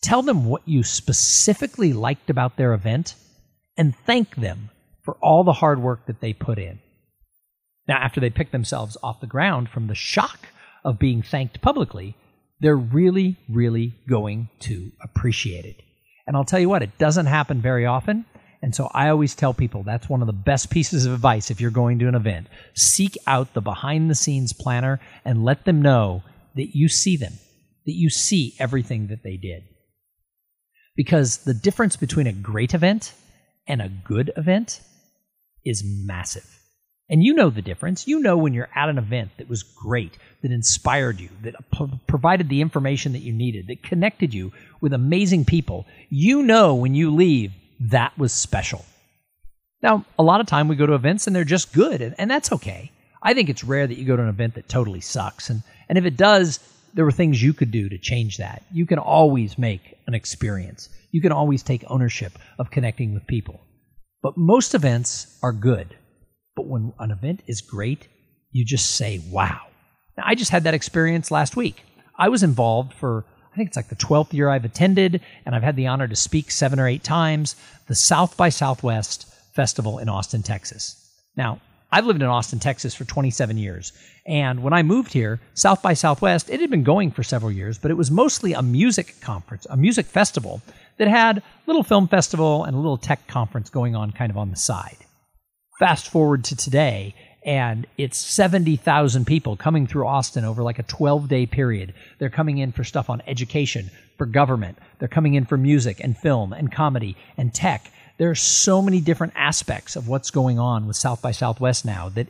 tell 0.00 0.22
them 0.22 0.46
what 0.46 0.66
you 0.66 0.82
specifically 0.82 1.92
liked 1.92 2.30
about 2.30 2.56
their 2.56 2.72
event 2.72 3.14
and 3.76 3.94
thank 4.06 4.36
them 4.36 4.70
for 5.02 5.16
all 5.20 5.44
the 5.44 5.52
hard 5.52 5.82
work 5.82 6.06
that 6.06 6.20
they 6.20 6.32
put 6.32 6.58
in. 6.58 6.78
Now, 7.88 7.98
after 7.98 8.20
they 8.20 8.30
pick 8.30 8.52
themselves 8.52 8.96
off 9.02 9.20
the 9.20 9.26
ground 9.26 9.68
from 9.68 9.88
the 9.88 9.94
shock 9.94 10.48
of 10.84 10.98
being 10.98 11.22
thanked 11.22 11.60
publicly, 11.60 12.16
they're 12.60 12.76
really, 12.76 13.36
really 13.48 13.94
going 14.08 14.48
to 14.60 14.92
appreciate 15.02 15.64
it. 15.64 15.82
And 16.26 16.36
I'll 16.36 16.44
tell 16.44 16.60
you 16.60 16.68
what, 16.68 16.82
it 16.82 16.96
doesn't 16.98 17.26
happen 17.26 17.60
very 17.60 17.84
often. 17.84 18.24
And 18.62 18.74
so 18.74 18.88
I 18.94 19.08
always 19.08 19.34
tell 19.34 19.52
people 19.52 19.82
that's 19.82 20.08
one 20.08 20.20
of 20.20 20.28
the 20.28 20.32
best 20.32 20.70
pieces 20.70 21.04
of 21.04 21.12
advice 21.12 21.50
if 21.50 21.60
you're 21.60 21.72
going 21.72 21.98
to 21.98 22.08
an 22.08 22.14
event. 22.14 22.46
Seek 22.74 23.18
out 23.26 23.54
the 23.54 23.60
behind 23.60 24.08
the 24.08 24.14
scenes 24.14 24.52
planner 24.52 25.00
and 25.24 25.44
let 25.44 25.64
them 25.64 25.82
know 25.82 26.22
that 26.54 26.76
you 26.76 26.88
see 26.88 27.16
them, 27.16 27.32
that 27.86 27.94
you 27.94 28.08
see 28.08 28.54
everything 28.60 29.08
that 29.08 29.24
they 29.24 29.36
did. 29.36 29.64
Because 30.94 31.38
the 31.38 31.54
difference 31.54 31.96
between 31.96 32.28
a 32.28 32.32
great 32.32 32.72
event 32.72 33.14
and 33.66 33.82
a 33.82 33.88
good 33.88 34.30
event 34.36 34.80
is 35.64 35.82
massive. 35.84 36.46
And 37.08 37.22
you 37.22 37.34
know 37.34 37.50
the 37.50 37.62
difference. 37.62 38.06
You 38.06 38.20
know 38.20 38.36
when 38.36 38.54
you're 38.54 38.70
at 38.74 38.88
an 38.88 38.98
event 38.98 39.32
that 39.38 39.48
was 39.48 39.62
great, 39.62 40.16
that 40.42 40.52
inspired 40.52 41.20
you, 41.20 41.30
that 41.42 41.56
p- 41.70 42.00
provided 42.06 42.48
the 42.48 42.60
information 42.60 43.12
that 43.12 43.18
you 43.18 43.32
needed, 43.32 43.66
that 43.66 43.82
connected 43.82 44.32
you 44.32 44.52
with 44.80 44.92
amazing 44.92 45.44
people. 45.44 45.86
You 46.08 46.42
know 46.42 46.74
when 46.74 46.94
you 46.94 47.14
leave, 47.14 47.52
that 47.90 48.16
was 48.18 48.32
special. 48.32 48.84
Now, 49.82 50.04
a 50.18 50.22
lot 50.22 50.40
of 50.40 50.46
time 50.46 50.68
we 50.68 50.76
go 50.76 50.86
to 50.86 50.94
events 50.94 51.26
and 51.26 51.34
they're 51.34 51.44
just 51.44 51.72
good, 51.72 52.00
and, 52.00 52.14
and 52.18 52.30
that's 52.30 52.52
okay. 52.52 52.92
I 53.22 53.34
think 53.34 53.48
it's 53.48 53.64
rare 53.64 53.86
that 53.86 53.98
you 53.98 54.04
go 54.04 54.16
to 54.16 54.22
an 54.22 54.28
event 54.28 54.54
that 54.54 54.68
totally 54.68 55.00
sucks. 55.00 55.50
And, 55.50 55.62
and 55.88 55.98
if 55.98 56.04
it 56.04 56.16
does, 56.16 56.60
there 56.94 57.04
were 57.04 57.12
things 57.12 57.42
you 57.42 57.52
could 57.52 57.70
do 57.70 57.88
to 57.88 57.98
change 57.98 58.38
that. 58.38 58.62
You 58.72 58.86
can 58.86 58.98
always 58.98 59.58
make 59.58 59.96
an 60.06 60.14
experience. 60.14 60.88
You 61.10 61.20
can 61.20 61.32
always 61.32 61.62
take 61.62 61.84
ownership 61.88 62.38
of 62.58 62.70
connecting 62.70 63.14
with 63.14 63.26
people. 63.26 63.60
But 64.22 64.36
most 64.36 64.74
events 64.74 65.38
are 65.42 65.52
good. 65.52 65.96
But 66.54 66.66
when 66.66 66.92
an 66.98 67.10
event 67.10 67.42
is 67.46 67.60
great, 67.60 68.08
you 68.50 68.64
just 68.64 68.96
say, 68.96 69.20
wow. 69.30 69.62
Now, 70.16 70.24
I 70.26 70.34
just 70.34 70.50
had 70.50 70.64
that 70.64 70.74
experience 70.74 71.30
last 71.30 71.56
week. 71.56 71.82
I 72.18 72.28
was 72.28 72.42
involved 72.42 72.92
for, 72.92 73.24
I 73.52 73.56
think 73.56 73.68
it's 73.68 73.76
like 73.76 73.88
the 73.88 73.96
12th 73.96 74.32
year 74.32 74.48
I've 74.48 74.64
attended, 74.64 75.20
and 75.44 75.54
I've 75.54 75.62
had 75.62 75.76
the 75.76 75.86
honor 75.86 76.08
to 76.08 76.16
speak 76.16 76.50
seven 76.50 76.80
or 76.80 76.88
eight 76.88 77.04
times, 77.04 77.54
the 77.86 77.94
South 77.94 78.36
by 78.36 78.48
Southwest 78.48 79.26
Festival 79.52 79.98
in 79.98 80.08
Austin, 80.08 80.42
Texas. 80.42 80.96
Now, 81.36 81.60
I've 81.90 82.06
lived 82.06 82.22
in 82.22 82.28
Austin, 82.28 82.58
Texas 82.58 82.94
for 82.94 83.04
27 83.04 83.58
years. 83.58 83.92
And 84.26 84.62
when 84.62 84.72
I 84.72 84.82
moved 84.82 85.12
here, 85.12 85.40
South 85.52 85.82
by 85.82 85.92
Southwest, 85.92 86.48
it 86.48 86.60
had 86.60 86.70
been 86.70 86.82
going 86.82 87.10
for 87.10 87.22
several 87.22 87.52
years, 87.52 87.76
but 87.76 87.90
it 87.90 87.96
was 87.98 88.10
mostly 88.10 88.54
a 88.54 88.62
music 88.62 89.16
conference, 89.20 89.66
a 89.68 89.76
music 89.76 90.06
festival 90.06 90.62
that 90.96 91.08
had 91.08 91.38
a 91.38 91.42
little 91.66 91.82
film 91.82 92.08
festival 92.08 92.64
and 92.64 92.74
a 92.74 92.78
little 92.78 92.96
tech 92.96 93.26
conference 93.26 93.68
going 93.68 93.94
on 93.94 94.12
kind 94.12 94.30
of 94.30 94.38
on 94.38 94.50
the 94.50 94.56
side. 94.56 94.96
Fast 95.78 96.08
forward 96.08 96.44
to 96.44 96.56
today, 96.56 97.14
and 97.44 97.86
it's 97.98 98.18
70,000 98.18 99.26
people 99.26 99.56
coming 99.56 99.86
through 99.86 100.06
Austin 100.06 100.44
over 100.44 100.62
like 100.62 100.78
a 100.78 100.84
12 100.84 101.28
day 101.28 101.46
period. 101.46 101.94
They're 102.18 102.30
coming 102.30 102.58
in 102.58 102.72
for 102.72 102.84
stuff 102.84 103.10
on 103.10 103.22
education, 103.26 103.90
for 104.16 104.26
government. 104.26 104.78
They're 104.98 105.08
coming 105.08 105.34
in 105.34 105.44
for 105.44 105.56
music 105.56 106.00
and 106.00 106.16
film 106.16 106.52
and 106.52 106.70
comedy 106.70 107.16
and 107.36 107.52
tech 107.52 107.90
there 108.22 108.30
are 108.30 108.36
so 108.36 108.80
many 108.82 109.00
different 109.00 109.32
aspects 109.36 109.96
of 109.96 110.06
what's 110.06 110.30
going 110.30 110.58
on 110.58 110.86
with 110.86 110.94
South 110.96 111.22
by 111.22 111.32
Southwest 111.32 111.84
now 111.84 112.08
that 112.10 112.28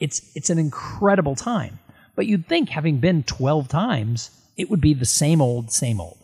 it's 0.00 0.30
it's 0.34 0.50
an 0.50 0.58
incredible 0.58 1.34
time. 1.34 1.78
But 2.16 2.26
you'd 2.26 2.46
think 2.46 2.70
having 2.70 2.98
been 2.98 3.24
12 3.24 3.68
times, 3.68 4.30
it 4.56 4.70
would 4.70 4.80
be 4.80 4.94
the 4.94 5.04
same 5.04 5.42
old, 5.42 5.70
same 5.70 6.00
old. 6.00 6.16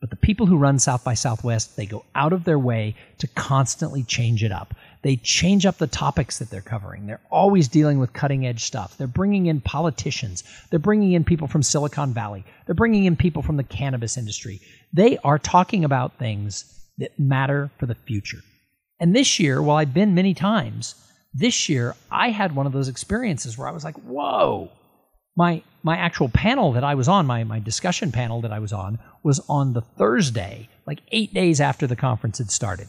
But 0.00 0.10
the 0.10 0.16
people 0.16 0.46
who 0.46 0.56
run 0.56 0.78
South 0.78 1.02
by 1.02 1.14
Southwest, 1.14 1.76
they 1.76 1.86
go 1.86 2.04
out 2.14 2.32
of 2.32 2.44
their 2.44 2.58
way 2.58 2.94
to 3.18 3.26
constantly 3.26 4.02
change 4.02 4.44
it 4.44 4.52
up. 4.52 4.74
They 5.02 5.16
change 5.16 5.66
up 5.66 5.78
the 5.78 5.88
topics 5.88 6.38
that 6.38 6.50
they're 6.50 6.60
covering. 6.60 7.06
They're 7.06 7.20
always 7.30 7.66
dealing 7.66 7.98
with 7.98 8.12
cutting 8.12 8.46
edge 8.46 8.62
stuff. 8.62 8.96
They're 8.96 9.08
bringing 9.08 9.46
in 9.46 9.60
politicians. 9.60 10.44
They're 10.70 10.78
bringing 10.78 11.12
in 11.12 11.24
people 11.24 11.48
from 11.48 11.62
Silicon 11.62 12.14
Valley. 12.14 12.44
They're 12.66 12.74
bringing 12.74 13.04
in 13.04 13.16
people 13.16 13.42
from 13.42 13.56
the 13.56 13.64
cannabis 13.64 14.16
industry. 14.16 14.60
They 14.92 15.18
are 15.18 15.38
talking 15.38 15.84
about 15.84 16.18
things 16.18 16.64
that 16.98 17.18
matter 17.18 17.70
for 17.78 17.86
the 17.86 17.96
future. 17.96 18.38
And 19.00 19.16
this 19.16 19.40
year, 19.40 19.60
while 19.60 19.78
I've 19.78 19.94
been 19.94 20.14
many 20.14 20.34
times, 20.34 20.94
this 21.34 21.68
year 21.68 21.96
I 22.10 22.30
had 22.30 22.54
one 22.54 22.66
of 22.66 22.72
those 22.72 22.88
experiences 22.88 23.58
where 23.58 23.66
I 23.66 23.72
was 23.72 23.84
like, 23.84 23.96
whoa. 23.96 24.70
My 25.34 25.62
my 25.82 25.96
actual 25.96 26.28
panel 26.28 26.72
that 26.72 26.84
I 26.84 26.94
was 26.94 27.08
on, 27.08 27.26
my, 27.26 27.42
my 27.42 27.58
discussion 27.58 28.12
panel 28.12 28.42
that 28.42 28.52
I 28.52 28.60
was 28.60 28.72
on, 28.72 29.00
was 29.24 29.40
on 29.48 29.72
the 29.72 29.80
Thursday, 29.80 30.68
like 30.86 31.00
eight 31.10 31.34
days 31.34 31.60
after 31.60 31.88
the 31.88 31.96
conference 31.96 32.38
had 32.38 32.50
started. 32.50 32.86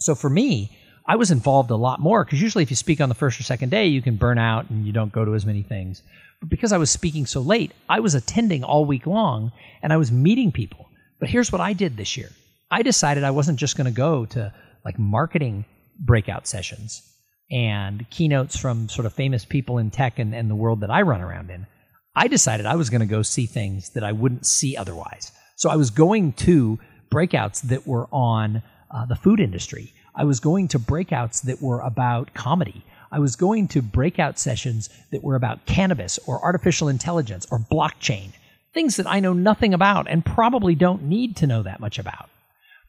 So 0.00 0.16
for 0.16 0.28
me, 0.28 0.76
I 1.08 1.16
was 1.16 1.30
involved 1.30 1.70
a 1.70 1.76
lot 1.76 2.00
more 2.00 2.22
because 2.22 2.42
usually 2.42 2.62
if 2.62 2.70
you 2.70 2.76
speak 2.76 3.00
on 3.00 3.08
the 3.08 3.14
first 3.14 3.40
or 3.40 3.42
second 3.42 3.70
day, 3.70 3.86
you 3.86 4.02
can 4.02 4.16
burn 4.16 4.38
out 4.38 4.68
and 4.68 4.86
you 4.86 4.92
don't 4.92 5.10
go 5.10 5.24
to 5.24 5.34
as 5.34 5.46
many 5.46 5.62
things. 5.62 6.02
But 6.38 6.50
because 6.50 6.70
I 6.70 6.76
was 6.76 6.90
speaking 6.90 7.24
so 7.24 7.40
late, 7.40 7.72
I 7.88 8.00
was 8.00 8.14
attending 8.14 8.62
all 8.62 8.84
week 8.84 9.06
long 9.06 9.50
and 9.82 9.90
I 9.90 9.96
was 9.96 10.12
meeting 10.12 10.52
people. 10.52 10.86
But 11.18 11.30
here's 11.30 11.50
what 11.50 11.62
I 11.62 11.72
did 11.72 11.96
this 11.96 12.18
year 12.18 12.28
I 12.70 12.82
decided 12.82 13.24
I 13.24 13.30
wasn't 13.30 13.58
just 13.58 13.76
going 13.76 13.86
to 13.86 13.90
go 13.90 14.26
to 14.26 14.52
like 14.84 14.98
marketing 14.98 15.64
breakout 15.98 16.46
sessions 16.46 17.02
and 17.50 18.08
keynotes 18.10 18.58
from 18.58 18.90
sort 18.90 19.06
of 19.06 19.14
famous 19.14 19.46
people 19.46 19.78
in 19.78 19.90
tech 19.90 20.18
and, 20.18 20.34
and 20.34 20.50
the 20.50 20.54
world 20.54 20.82
that 20.82 20.90
I 20.90 21.00
run 21.00 21.22
around 21.22 21.50
in. 21.50 21.66
I 22.14 22.28
decided 22.28 22.66
I 22.66 22.76
was 22.76 22.90
going 22.90 23.00
to 23.00 23.06
go 23.06 23.22
see 23.22 23.46
things 23.46 23.90
that 23.90 24.04
I 24.04 24.12
wouldn't 24.12 24.44
see 24.44 24.76
otherwise. 24.76 25.32
So 25.56 25.70
I 25.70 25.76
was 25.76 25.88
going 25.88 26.34
to 26.34 26.78
breakouts 27.10 27.62
that 27.62 27.86
were 27.86 28.06
on 28.12 28.62
uh, 28.90 29.06
the 29.06 29.16
food 29.16 29.40
industry. 29.40 29.94
I 30.18 30.24
was 30.24 30.40
going 30.40 30.66
to 30.68 30.80
breakouts 30.80 31.42
that 31.42 31.62
were 31.62 31.80
about 31.80 32.34
comedy. 32.34 32.82
I 33.12 33.20
was 33.20 33.36
going 33.36 33.68
to 33.68 33.80
breakout 33.80 34.36
sessions 34.38 34.90
that 35.12 35.22
were 35.22 35.36
about 35.36 35.64
cannabis 35.64 36.18
or 36.26 36.44
artificial 36.44 36.88
intelligence 36.88 37.46
or 37.52 37.60
blockchain, 37.60 38.32
things 38.74 38.96
that 38.96 39.06
I 39.06 39.20
know 39.20 39.32
nothing 39.32 39.72
about 39.72 40.08
and 40.10 40.26
probably 40.26 40.74
don't 40.74 41.04
need 41.04 41.36
to 41.36 41.46
know 41.46 41.62
that 41.62 41.78
much 41.78 42.00
about. 42.00 42.28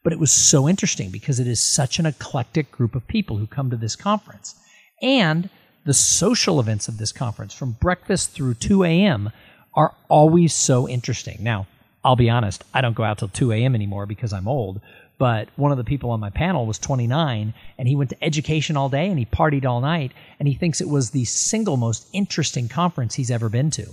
But 0.02 0.12
it 0.12 0.18
was 0.18 0.32
so 0.32 0.68
interesting 0.68 1.10
because 1.10 1.38
it 1.38 1.46
is 1.46 1.62
such 1.62 2.00
an 2.00 2.06
eclectic 2.06 2.72
group 2.72 2.96
of 2.96 3.06
people 3.06 3.36
who 3.36 3.46
come 3.46 3.70
to 3.70 3.76
this 3.76 3.94
conference. 3.94 4.56
And 5.00 5.50
the 5.84 5.94
social 5.94 6.58
events 6.58 6.88
of 6.88 6.98
this 6.98 7.12
conference, 7.12 7.54
from 7.54 7.76
breakfast 7.80 8.32
through 8.32 8.54
2 8.54 8.82
a.m., 8.82 9.30
are 9.74 9.94
always 10.08 10.52
so 10.52 10.88
interesting. 10.88 11.38
Now, 11.40 11.68
I'll 12.04 12.16
be 12.16 12.30
honest, 12.30 12.64
I 12.74 12.80
don't 12.80 12.96
go 12.96 13.04
out 13.04 13.18
till 13.18 13.28
2 13.28 13.52
a.m. 13.52 13.74
anymore 13.74 14.06
because 14.06 14.32
I'm 14.32 14.48
old. 14.48 14.80
But 15.20 15.50
one 15.56 15.70
of 15.70 15.76
the 15.76 15.84
people 15.84 16.12
on 16.12 16.18
my 16.18 16.30
panel 16.30 16.64
was 16.64 16.78
29, 16.78 17.52
and 17.76 17.86
he 17.86 17.94
went 17.94 18.08
to 18.08 18.24
education 18.24 18.78
all 18.78 18.88
day 18.88 19.06
and 19.06 19.18
he 19.18 19.26
partied 19.26 19.66
all 19.66 19.82
night, 19.82 20.12
and 20.38 20.48
he 20.48 20.54
thinks 20.54 20.80
it 20.80 20.88
was 20.88 21.10
the 21.10 21.26
single 21.26 21.76
most 21.76 22.08
interesting 22.14 22.70
conference 22.70 23.14
he's 23.14 23.30
ever 23.30 23.50
been 23.50 23.70
to. 23.72 23.84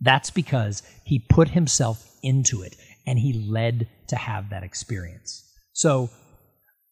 That's 0.00 0.30
because 0.30 0.82
he 1.04 1.18
put 1.18 1.48
himself 1.48 2.10
into 2.22 2.62
it 2.62 2.76
and 3.06 3.18
he 3.18 3.46
led 3.46 3.88
to 4.08 4.16
have 4.16 4.48
that 4.48 4.62
experience. 4.62 5.44
So 5.74 6.08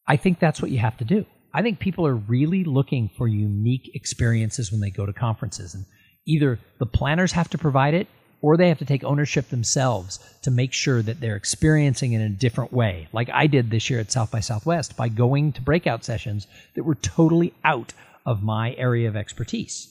I 0.07 0.19
think 0.19 0.39
that's 0.39 0.61
what 0.61 0.71
you 0.71 0.79
have 0.81 0.99
to 0.99 1.07
do. 1.07 1.25
I 1.55 1.63
think 1.63 1.79
people 1.79 2.07
are 2.07 2.15
really 2.15 2.63
looking 2.63 3.11
for 3.17 3.27
unique 3.27 3.91
experiences 3.95 4.71
when 4.71 4.83
they 4.83 4.91
go 4.91 5.07
to 5.07 5.15
conferences. 5.15 5.75
And 5.75 5.87
either 6.27 6.61
the 6.79 6.87
planners 6.87 7.33
have 7.33 7.49
to 7.51 7.59
provide 7.59 7.95
it 7.95 8.07
or 8.45 8.59
they 8.59 8.69
have 8.69 8.79
to 8.79 8.85
take 8.85 9.03
ownership 9.05 9.49
themselves 9.49 10.19
to 10.43 10.51
make 10.51 10.75
sure 10.75 11.01
that 11.01 11.19
they're 11.19 11.35
experiencing 11.35 12.13
it 12.13 12.21
in 12.21 12.27
a 12.27 12.29
different 12.29 12.75
way, 12.75 13.09
like 13.11 13.31
I 13.33 13.47
did 13.47 13.71
this 13.71 13.89
year 13.89 14.01
at 14.01 14.13
South 14.13 14.31
by 14.31 14.41
Southwest 14.41 14.99
by 14.99 15.09
going 15.09 15.53
to 15.53 15.63
breakout 15.63 16.05
sessions 16.05 16.47
that 16.75 16.83
were 16.83 16.97
totally 16.97 17.55
out 17.65 17.95
of 18.27 18.43
my 18.43 18.75
area 18.75 19.09
of 19.09 19.17
expertise. 19.17 19.89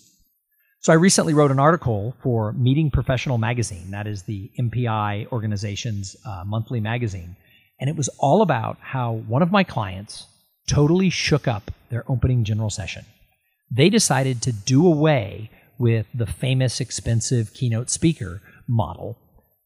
So 0.82 0.94
I 0.94 0.98
recently 0.98 1.34
wrote 1.34 1.50
an 1.50 1.58
article 1.58 2.16
for 2.22 2.54
Meeting 2.54 2.92
Professional 2.92 3.40
Magazine, 3.40 3.90
that 3.90 4.06
is 4.06 4.22
the 4.22 4.52
MPI 4.60 5.32
organization's 5.32 6.16
uh, 6.24 6.44
monthly 6.46 6.80
magazine, 6.80 7.36
and 7.80 7.90
it 7.90 7.96
was 7.96 8.10
all 8.20 8.44
about 8.44 8.78
how 8.80 9.14
one 9.14 9.42
of 9.42 9.52
my 9.52 9.64
clients 9.64 10.28
totally 10.68 11.10
shook 11.10 11.48
up 11.48 11.72
their 11.90 12.04
opening 12.08 12.44
general 12.44 12.70
session. 12.70 13.04
They 13.72 13.90
decided 13.90 14.44
to 14.44 14.52
do 14.52 14.86
away 14.86 15.50
with 15.78 16.06
the 16.14 16.26
famous 16.26 16.80
expensive 16.80 17.54
keynote 17.54 17.90
speaker 17.90 18.42
model, 18.68 19.18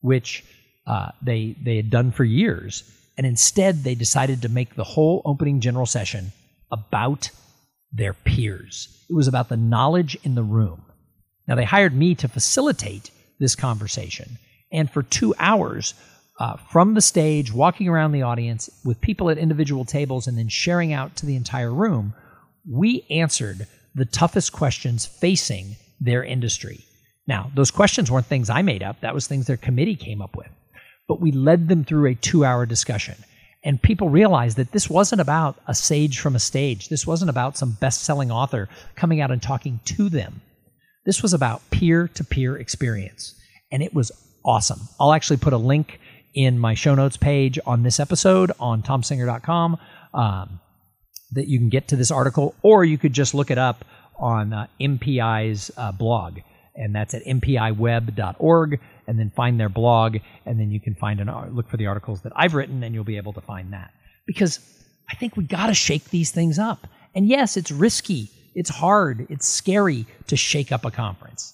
which 0.02 0.44
uh, 0.86 1.12
they 1.22 1.56
they 1.62 1.76
had 1.76 1.90
done 1.90 2.12
for 2.12 2.24
years, 2.24 2.84
and 3.18 3.28
instead 3.28 3.84
they 3.84 3.96
decided 3.96 4.42
to 4.42 4.50
make 4.50 4.76
the 4.76 4.84
whole 4.84 5.22
opening 5.26 5.60
general 5.60 5.86
session 5.86 6.32
about 6.72 7.30
their 7.92 8.14
peers. 8.14 9.06
It 9.10 9.14
was 9.14 9.28
about 9.28 9.50
the 9.50 9.58
knowledge 9.58 10.18
in 10.24 10.36
the 10.36 10.44
room. 10.44 10.84
Now 11.48 11.56
they 11.56 11.66
hired 11.66 11.94
me 11.94 12.16
to 12.16 12.28
facilitate 12.28 13.12
this 13.40 13.56
conversation, 13.56 14.38
and 14.72 14.90
for 14.90 15.04
two 15.04 15.34
hours. 15.40 15.94
Uh, 16.40 16.56
from 16.72 16.94
the 16.94 17.02
stage, 17.02 17.52
walking 17.52 17.88
around 17.88 18.12
the 18.12 18.22
audience 18.22 18.70
with 18.86 19.02
people 19.02 19.32
at 19.32 19.40
individual 19.40 19.84
tables, 19.84 20.28
and 20.28 20.38
then 20.38 20.48
sharing 20.48 20.94
out 20.94 21.16
to 21.16 21.26
the 21.26 21.36
entire 21.36 21.74
room, 21.74 22.14
we 22.70 23.08
answered 23.10 23.66
the 23.96 24.06
toughest 24.06 24.54
questions 24.54 25.04
facing 25.04 25.76
their 26.00 26.24
industry. 26.24 26.86
Now, 27.28 27.52
those 27.56 27.72
questions 27.72 28.10
weren't 28.10 28.26
things 28.26 28.50
I 28.50 28.62
made 28.62 28.84
up, 28.84 29.02
that 29.02 29.14
was 29.14 29.28
things 29.28 29.48
their 29.48 29.58
committee 29.58 29.96
came 29.96 30.22
up 30.22 30.36
with. 30.36 30.50
But 31.08 31.22
we 31.22 31.32
led 31.32 31.68
them 31.68 31.84
through 31.84 32.08
a 32.08 32.16
two 32.16 32.46
hour 32.46 32.66
discussion. 32.66 33.16
And 33.64 33.82
people 33.82 34.10
realized 34.10 34.58
that 34.58 34.72
this 34.72 34.90
wasn't 34.90 35.20
about 35.20 35.58
a 35.68 35.74
sage 35.74 36.20
from 36.20 36.36
a 36.36 36.40
stage. 36.40 36.90
This 36.90 37.06
wasn't 37.06 37.30
about 37.30 37.58
some 37.58 37.72
best 37.82 38.04
selling 38.04 38.32
author 38.32 38.70
coming 38.96 39.20
out 39.20 39.32
and 39.32 39.42
talking 39.42 39.80
to 39.86 40.10
them. 40.10 40.42
This 41.06 41.22
was 41.22 41.34
about 41.34 41.70
peer 41.70 42.08
to 42.10 42.24
peer 42.24 42.58
experience. 42.58 43.36
And 43.72 43.84
it 43.84 43.94
was 43.94 44.12
awesome. 44.46 44.80
I'll 45.00 45.14
actually 45.14 45.38
put 45.38 45.54
a 45.54 45.58
link 45.58 46.00
in 46.34 46.60
my 46.60 46.76
show 46.76 46.96
notes 46.96 47.18
page 47.18 47.60
on 47.66 47.84
this 47.84 48.00
episode 48.00 48.52
on 48.60 48.84
tomsinger.com 48.84 49.78
um, 50.14 50.60
that 51.32 51.48
you 51.48 51.58
can 51.58 51.70
get 51.70 51.88
to 51.90 51.96
this 51.96 52.12
article, 52.12 52.56
or 52.62 52.86
you 52.86 52.98
could 52.98 53.14
just 53.14 53.34
look 53.34 53.52
it 53.52 53.58
up 53.58 53.84
on 54.20 54.54
uh, 54.54 54.68
MPI's 54.80 55.72
uh, 55.78 55.92
blog, 55.92 56.40
and 56.76 56.96
that's 56.96 57.14
at 57.14 57.24
mpiweb.org. 57.26 58.80
And 59.10 59.18
then 59.18 59.32
find 59.34 59.58
their 59.58 59.70
blog, 59.70 60.18
and 60.46 60.60
then 60.60 60.70
you 60.70 60.82
can 60.82 60.94
find 60.96 61.22
an 61.22 61.30
uh, 61.30 61.48
look 61.50 61.70
for 61.70 61.78
the 61.78 61.88
articles 61.88 62.24
that 62.24 62.34
I've 62.36 62.56
written, 62.56 62.84
and 62.84 62.94
you'll 62.94 63.06
be 63.06 63.16
able 63.16 63.32
to 63.34 63.42
find 63.42 63.72
that. 63.72 63.92
Because 64.26 64.60
I 65.10 65.16
think 65.16 65.38
we 65.38 65.46
got 65.46 65.68
to 65.68 65.74
shake 65.74 66.10
these 66.10 66.32
things 66.32 66.60
up. 66.60 66.88
And 67.16 67.26
yes, 67.26 67.56
it's 67.56 67.72
risky, 67.72 68.30
it's 68.54 68.70
hard, 68.70 69.28
it's 69.30 69.48
scary 69.48 70.06
to 70.28 70.36
shake 70.36 70.74
up 70.74 70.84
a 70.84 70.92
conference, 70.92 71.54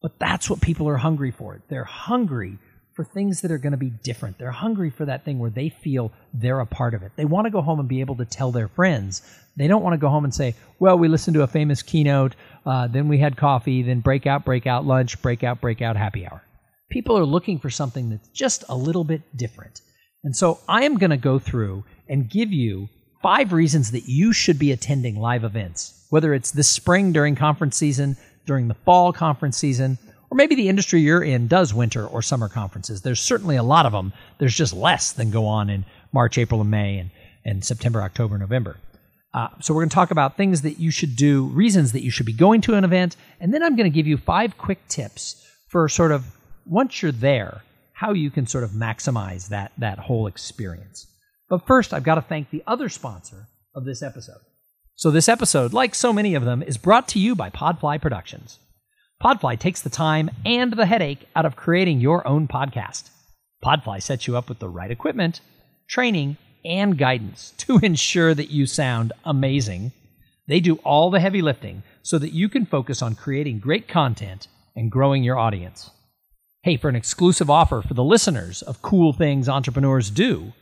but 0.00 0.18
that's 0.18 0.48
what 0.48 0.60
people 0.60 0.88
are 0.88 0.96
hungry 0.96 1.30
for. 1.30 1.60
They're 1.68 1.84
hungry 1.84 2.58
for 2.94 3.04
things 3.04 3.40
that 3.40 3.50
are 3.50 3.58
going 3.58 3.72
to 3.72 3.78
be 3.78 3.90
different. 3.90 4.38
They're 4.38 4.50
hungry 4.50 4.90
for 4.90 5.04
that 5.04 5.24
thing 5.24 5.38
where 5.38 5.50
they 5.50 5.68
feel 5.68 6.12
they're 6.32 6.60
a 6.60 6.66
part 6.66 6.94
of 6.94 7.02
it. 7.02 7.12
They 7.16 7.24
want 7.24 7.46
to 7.46 7.50
go 7.50 7.60
home 7.60 7.80
and 7.80 7.88
be 7.88 8.00
able 8.00 8.16
to 8.16 8.24
tell 8.24 8.52
their 8.52 8.68
friends. 8.68 9.22
They 9.56 9.66
don't 9.66 9.82
want 9.82 9.94
to 9.94 9.98
go 9.98 10.08
home 10.08 10.24
and 10.24 10.34
say, 10.34 10.54
well, 10.78 10.98
we 10.98 11.08
listened 11.08 11.34
to 11.34 11.42
a 11.42 11.48
famous 11.48 11.82
keynote, 11.82 12.34
uh, 12.66 12.86
then 12.86 13.08
we 13.08 13.18
had 13.18 13.36
coffee, 13.36 13.82
then 13.82 14.00
breakout, 14.00 14.44
breakout, 14.44 14.84
lunch, 14.84 15.20
breakout, 15.20 15.60
breakout, 15.60 15.96
happy 15.96 16.26
hour. 16.26 16.42
People 16.90 17.18
are 17.18 17.24
looking 17.24 17.58
for 17.58 17.70
something 17.70 18.10
that's 18.10 18.28
just 18.28 18.64
a 18.68 18.76
little 18.76 19.04
bit 19.04 19.22
different. 19.36 19.80
And 20.22 20.34
so 20.34 20.60
I 20.68 20.84
am 20.84 20.96
going 20.96 21.10
to 21.10 21.16
go 21.16 21.38
through 21.38 21.84
and 22.08 22.30
give 22.30 22.52
you 22.52 22.88
five 23.22 23.52
reasons 23.52 23.90
that 23.90 24.06
you 24.06 24.32
should 24.32 24.58
be 24.58 24.72
attending 24.72 25.16
live 25.16 25.44
events, 25.44 26.06
whether 26.10 26.34
it's 26.34 26.50
this 26.50 26.68
spring 26.68 27.12
during 27.12 27.34
conference 27.34 27.76
season, 27.76 28.16
during 28.46 28.68
the 28.68 28.76
fall 28.84 29.12
conference 29.12 29.56
season, 29.56 29.98
or 30.34 30.36
maybe 30.36 30.56
the 30.56 30.68
industry 30.68 31.00
you're 31.00 31.22
in 31.22 31.46
does 31.46 31.72
winter 31.72 32.04
or 32.04 32.20
summer 32.20 32.48
conferences. 32.48 33.02
There's 33.02 33.20
certainly 33.20 33.54
a 33.54 33.62
lot 33.62 33.86
of 33.86 33.92
them. 33.92 34.12
There's 34.38 34.56
just 34.56 34.74
less 34.74 35.12
than 35.12 35.30
go 35.30 35.46
on 35.46 35.70
in 35.70 35.84
March, 36.12 36.38
April, 36.38 36.60
and 36.60 36.72
May, 36.72 36.98
and, 36.98 37.10
and 37.44 37.64
September, 37.64 38.02
October, 38.02 38.36
November. 38.36 38.76
Uh, 39.32 39.46
so 39.60 39.72
we're 39.72 39.82
going 39.82 39.90
to 39.90 39.94
talk 39.94 40.10
about 40.10 40.36
things 40.36 40.62
that 40.62 40.80
you 40.80 40.90
should 40.90 41.14
do, 41.14 41.44
reasons 41.46 41.92
that 41.92 42.02
you 42.02 42.10
should 42.10 42.26
be 42.26 42.32
going 42.32 42.60
to 42.62 42.74
an 42.74 42.82
event, 42.82 43.14
and 43.38 43.54
then 43.54 43.62
I'm 43.62 43.76
going 43.76 43.88
to 43.88 43.94
give 43.94 44.08
you 44.08 44.16
five 44.16 44.58
quick 44.58 44.88
tips 44.88 45.40
for 45.68 45.88
sort 45.88 46.10
of 46.10 46.24
once 46.66 47.00
you're 47.00 47.12
there, 47.12 47.62
how 47.92 48.12
you 48.12 48.28
can 48.28 48.48
sort 48.48 48.64
of 48.64 48.70
maximize 48.70 49.50
that 49.50 49.70
that 49.78 50.00
whole 50.00 50.26
experience. 50.26 51.06
But 51.48 51.64
first, 51.64 51.94
I've 51.94 52.02
got 52.02 52.16
to 52.16 52.22
thank 52.22 52.50
the 52.50 52.64
other 52.66 52.88
sponsor 52.88 53.46
of 53.72 53.84
this 53.84 54.02
episode. 54.02 54.40
So 54.96 55.12
this 55.12 55.28
episode, 55.28 55.72
like 55.72 55.94
so 55.94 56.12
many 56.12 56.34
of 56.34 56.44
them, 56.44 56.60
is 56.60 56.76
brought 56.76 57.06
to 57.08 57.20
you 57.20 57.36
by 57.36 57.50
Podfly 57.50 58.00
Productions. 58.00 58.58
Podfly 59.22 59.58
takes 59.58 59.80
the 59.80 59.90
time 59.90 60.30
and 60.44 60.72
the 60.72 60.86
headache 60.86 61.28
out 61.34 61.46
of 61.46 61.56
creating 61.56 62.00
your 62.00 62.26
own 62.26 62.46
podcast. 62.46 63.10
Podfly 63.64 64.02
sets 64.02 64.26
you 64.26 64.36
up 64.36 64.48
with 64.48 64.58
the 64.58 64.68
right 64.68 64.90
equipment, 64.90 65.40
training, 65.88 66.36
and 66.64 66.98
guidance 66.98 67.52
to 67.58 67.78
ensure 67.82 68.34
that 68.34 68.50
you 68.50 68.66
sound 68.66 69.12
amazing. 69.24 69.92
They 70.46 70.60
do 70.60 70.76
all 70.76 71.10
the 71.10 71.20
heavy 71.20 71.40
lifting 71.40 71.82
so 72.02 72.18
that 72.18 72.32
you 72.32 72.48
can 72.48 72.66
focus 72.66 73.00
on 73.00 73.14
creating 73.14 73.60
great 73.60 73.88
content 73.88 74.48
and 74.76 74.90
growing 74.90 75.24
your 75.24 75.38
audience. 75.38 75.90
Hey, 76.62 76.76
for 76.76 76.88
an 76.88 76.96
exclusive 76.96 77.48
offer 77.48 77.82
for 77.82 77.94
the 77.94 78.04
listeners 78.04 78.62
of 78.62 78.82
Cool 78.82 79.12
Things 79.12 79.48
Entrepreneurs 79.48 80.10
Do, 80.10 80.52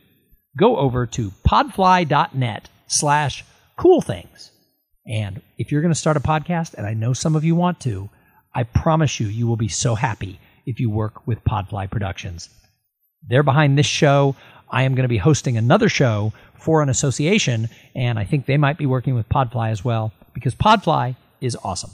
go 0.57 0.77
over 0.77 1.05
to 1.07 1.31
podfly.net 1.47 2.69
slash 2.87 3.43
cool 3.77 4.01
things. 4.01 4.51
And 5.05 5.41
if 5.57 5.71
you're 5.71 5.81
going 5.81 5.93
to 5.93 5.99
start 5.99 6.17
a 6.17 6.21
podcast, 6.21 6.75
and 6.75 6.85
I 6.85 6.93
know 6.93 7.13
some 7.13 7.35
of 7.35 7.43
you 7.43 7.55
want 7.55 7.79
to, 7.81 8.09
I 8.55 8.63
promise 8.63 9.19
you, 9.19 9.27
you 9.27 9.47
will 9.47 9.57
be 9.57 9.67
so 9.67 9.95
happy 9.95 10.39
if 10.65 10.79
you 10.79 10.89
work 10.89 11.25
with 11.27 11.43
Podfly 11.43 11.89
Productions. 11.89 12.49
They're 13.27 13.43
behind 13.43 13.77
this 13.77 13.85
show. 13.85 14.35
I 14.69 14.83
am 14.83 14.95
going 14.95 15.03
to 15.03 15.09
be 15.09 15.17
hosting 15.17 15.57
another 15.57 15.89
show 15.89 16.33
for 16.55 16.81
an 16.81 16.89
association, 16.89 17.69
and 17.95 18.17
I 18.17 18.25
think 18.25 18.45
they 18.45 18.57
might 18.57 18.77
be 18.77 18.85
working 18.85 19.15
with 19.15 19.29
Podfly 19.29 19.69
as 19.69 19.83
well 19.83 20.13
because 20.33 20.55
Podfly 20.55 21.15
is 21.41 21.57
awesome. 21.63 21.91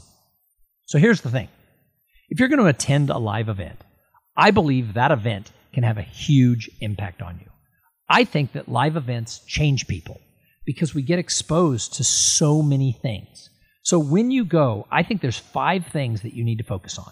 So 0.85 0.97
here's 0.97 1.21
the 1.21 1.31
thing 1.31 1.49
if 2.29 2.39
you're 2.39 2.49
going 2.49 2.59
to 2.59 2.65
attend 2.65 3.09
a 3.09 3.17
live 3.17 3.49
event, 3.49 3.79
I 4.37 4.51
believe 4.51 4.93
that 4.93 5.11
event 5.11 5.51
can 5.73 5.83
have 5.83 5.97
a 5.97 6.03
huge 6.03 6.69
impact 6.81 7.21
on 7.21 7.39
you. 7.39 7.49
I 8.09 8.23
think 8.23 8.53
that 8.53 8.69
live 8.69 8.95
events 8.95 9.39
change 9.45 9.87
people 9.87 10.19
because 10.65 10.93
we 10.93 11.01
get 11.01 11.19
exposed 11.19 11.93
to 11.95 12.03
so 12.03 12.61
many 12.61 12.91
things. 12.91 13.48
So 13.89 13.97
when 13.97 14.29
you 14.29 14.45
go, 14.45 14.85
I 14.91 15.01
think 15.01 15.19
there's 15.19 15.39
five 15.39 15.87
things 15.87 16.21
that 16.21 16.35
you 16.35 16.43
need 16.43 16.59
to 16.59 16.63
focus 16.63 16.99
on. 16.99 17.11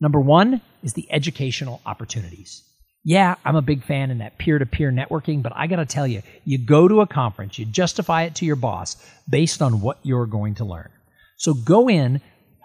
Number 0.00 0.20
one 0.20 0.60
is 0.82 0.94
the 0.94 1.06
educational 1.12 1.80
opportunities. 1.86 2.64
Yeah, 3.04 3.36
I'm 3.44 3.54
a 3.54 3.62
big 3.62 3.84
fan 3.84 4.10
in 4.10 4.18
that 4.18 4.36
peer 4.36 4.58
to 4.58 4.66
peer 4.66 4.90
networking, 4.90 5.44
but 5.44 5.52
I 5.54 5.68
got 5.68 5.76
to 5.76 5.86
tell 5.86 6.08
you, 6.08 6.22
you 6.44 6.58
go 6.58 6.88
to 6.88 7.02
a 7.02 7.06
conference, 7.06 7.56
you 7.56 7.66
justify 7.66 8.24
it 8.24 8.34
to 8.34 8.44
your 8.44 8.56
boss 8.56 8.96
based 9.30 9.62
on 9.62 9.80
what 9.80 10.00
you're 10.02 10.26
going 10.26 10.56
to 10.56 10.64
learn. 10.64 10.88
So 11.36 11.54
go 11.54 11.88
in 11.88 12.20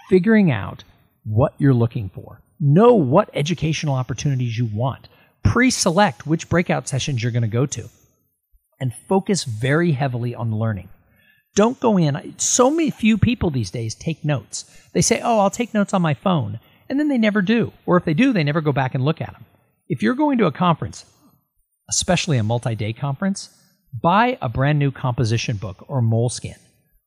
figuring 0.10 0.50
out 0.50 0.84
what 1.24 1.54
you're 1.60 1.76
looking 1.76 2.10
for. 2.10 2.42
Know 2.60 2.96
what 2.96 3.30
educational 3.36 3.94
opportunities 3.94 4.58
you 4.58 4.66
want. 4.66 5.10
Pre 5.44 5.70
select 5.70 6.26
which 6.26 6.50
breakout 6.50 6.88
sessions 6.88 7.22
you're 7.22 7.32
going 7.32 7.44
to 7.44 7.48
go 7.48 7.68
to. 7.68 7.88
And 8.80 8.96
focus 9.08 9.44
very 9.44 9.92
heavily 9.92 10.34
on 10.34 10.56
learning. 10.56 10.90
Don't 11.56 11.80
go 11.80 11.98
in. 11.98 12.34
So 12.38 12.70
many 12.72 12.90
few 12.90 13.18
people 13.18 13.50
these 13.50 13.72
days 13.72 13.96
take 13.96 14.26
notes. 14.26 14.66
They 14.94 15.02
say, 15.02 15.22
"Oh, 15.24 15.40
I'll 15.40 15.50
take 15.50 15.74
notes 15.74 15.94
on 15.94 16.02
my 16.02 16.14
phone," 16.14 16.60
and 16.90 17.00
then 17.00 17.10
they 17.10 17.18
never 17.18 17.42
do. 17.42 17.74
Or 17.86 17.98
if 17.98 18.06
they 18.06 18.14
do, 18.14 18.34
they 18.34 18.44
never 18.44 18.62
go 18.62 18.72
back 18.72 18.96
and 18.96 19.06
look 19.06 19.22
at 19.22 19.34
them. 19.34 19.46
If 19.88 20.02
you're 20.02 20.16
going 20.16 20.38
to 20.40 20.46
a 20.46 20.52
conference, 20.52 21.06
especially 21.90 22.38
a 22.38 22.44
multi-day 22.44 22.94
conference, 22.94 23.50
buy 24.02 24.38
a 24.42 24.50
brand 24.50 24.80
new 24.80 24.92
composition 24.92 25.58
book 25.58 25.86
or 25.88 26.02
moleskin. 26.02 26.56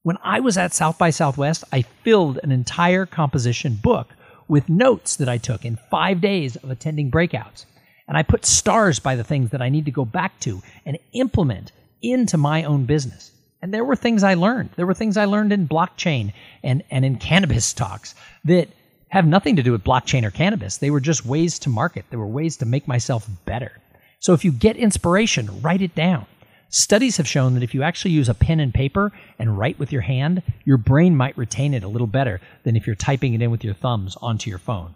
When 0.03 0.19
I 0.23 0.39
was 0.39 0.57
at 0.57 0.73
South 0.73 0.99
by 0.99 1.11
Southwest, 1.11 1.65
I 1.73 1.83
filled 1.83 2.39
an 2.45 2.53
entire 2.53 3.07
composition 3.07 3.75
book 3.83 4.15
with 4.47 4.69
notes 4.69 5.17
that 5.17 5.29
I 5.29 5.39
took 5.39 5.65
in 5.65 5.81
5 5.91 6.21
days 6.21 6.55
of 6.55 6.71
attending 6.71 7.11
breakouts. 7.11 7.65
And 8.07 8.17
I 8.17 8.23
put 8.23 8.47
stars 8.47 9.01
by 9.01 9.17
the 9.17 9.25
things 9.25 9.51
that 9.51 9.61
I 9.61 9.69
need 9.69 9.85
to 9.87 9.91
go 9.91 10.05
back 10.05 10.39
to 10.41 10.63
and 10.85 10.97
implement 11.13 11.73
into 12.03 12.37
my 12.37 12.63
own 12.63 12.85
business. 12.85 13.33
And 13.63 13.73
there 13.73 13.85
were 13.85 13.97
things 13.97 14.23
I 14.23 14.35
learned. 14.35 14.71
There 14.77 14.87
were 14.87 14.95
things 14.95 15.17
I 15.17 15.25
learned 15.25 15.53
in 15.53 15.69
blockchain 15.69 16.33
and, 16.63 16.83
and 16.91 17.05
in 17.05 17.17
cannabis 17.17 17.73
talks 17.73 18.15
that 18.45 18.69
have 19.09 19.27
nothing 19.27 19.57
to 19.57 19.63
do 19.63 19.73
with 19.73 19.85
blockchain 19.85 20.25
or 20.25 20.31
cannabis. 20.31 20.77
They 20.77 20.91
were 20.91 21.01
just 21.01 21.25
ways 21.25 21.59
to 21.61 21.69
market, 21.69 22.05
they 22.11 22.17
were 22.17 22.27
ways 22.27 22.57
to 22.59 22.67
make 22.67 22.87
myself 22.87 23.29
better. 23.45 23.73
So 24.19 24.35
if 24.35 24.45
you 24.45 24.53
get 24.53 24.77
inspiration, 24.77 25.63
write 25.63 25.83
it 25.83 25.95
down. 25.95 26.27
Studies 26.69 27.17
have 27.17 27.29
shown 27.29 27.55
that 27.55 27.63
if 27.63 27.75
you 27.75 27.83
actually 27.83 28.11
use 28.11 28.29
a 28.29 28.35
pen 28.35 28.59
and 28.59 28.75
paper 28.75 29.13
and 29.39 29.57
write 29.57 29.79
with 29.79 29.93
your 29.93 30.03
hand, 30.03 30.43
your 30.65 30.79
brain 30.79 31.17
might 31.17 31.39
retain 31.39 31.75
it 31.75 31.85
a 31.85 31.89
little 31.89 32.09
better 32.09 32.41
than 32.65 32.77
if 32.77 32.87
you're 32.87 32.97
typing 32.97 33.35
it 33.35 33.43
in 33.43 33.51
with 33.51 33.63
your 33.63 33.75
thumbs 33.75 34.17
onto 34.21 34.51
your 34.51 34.59
phone. 34.59 34.95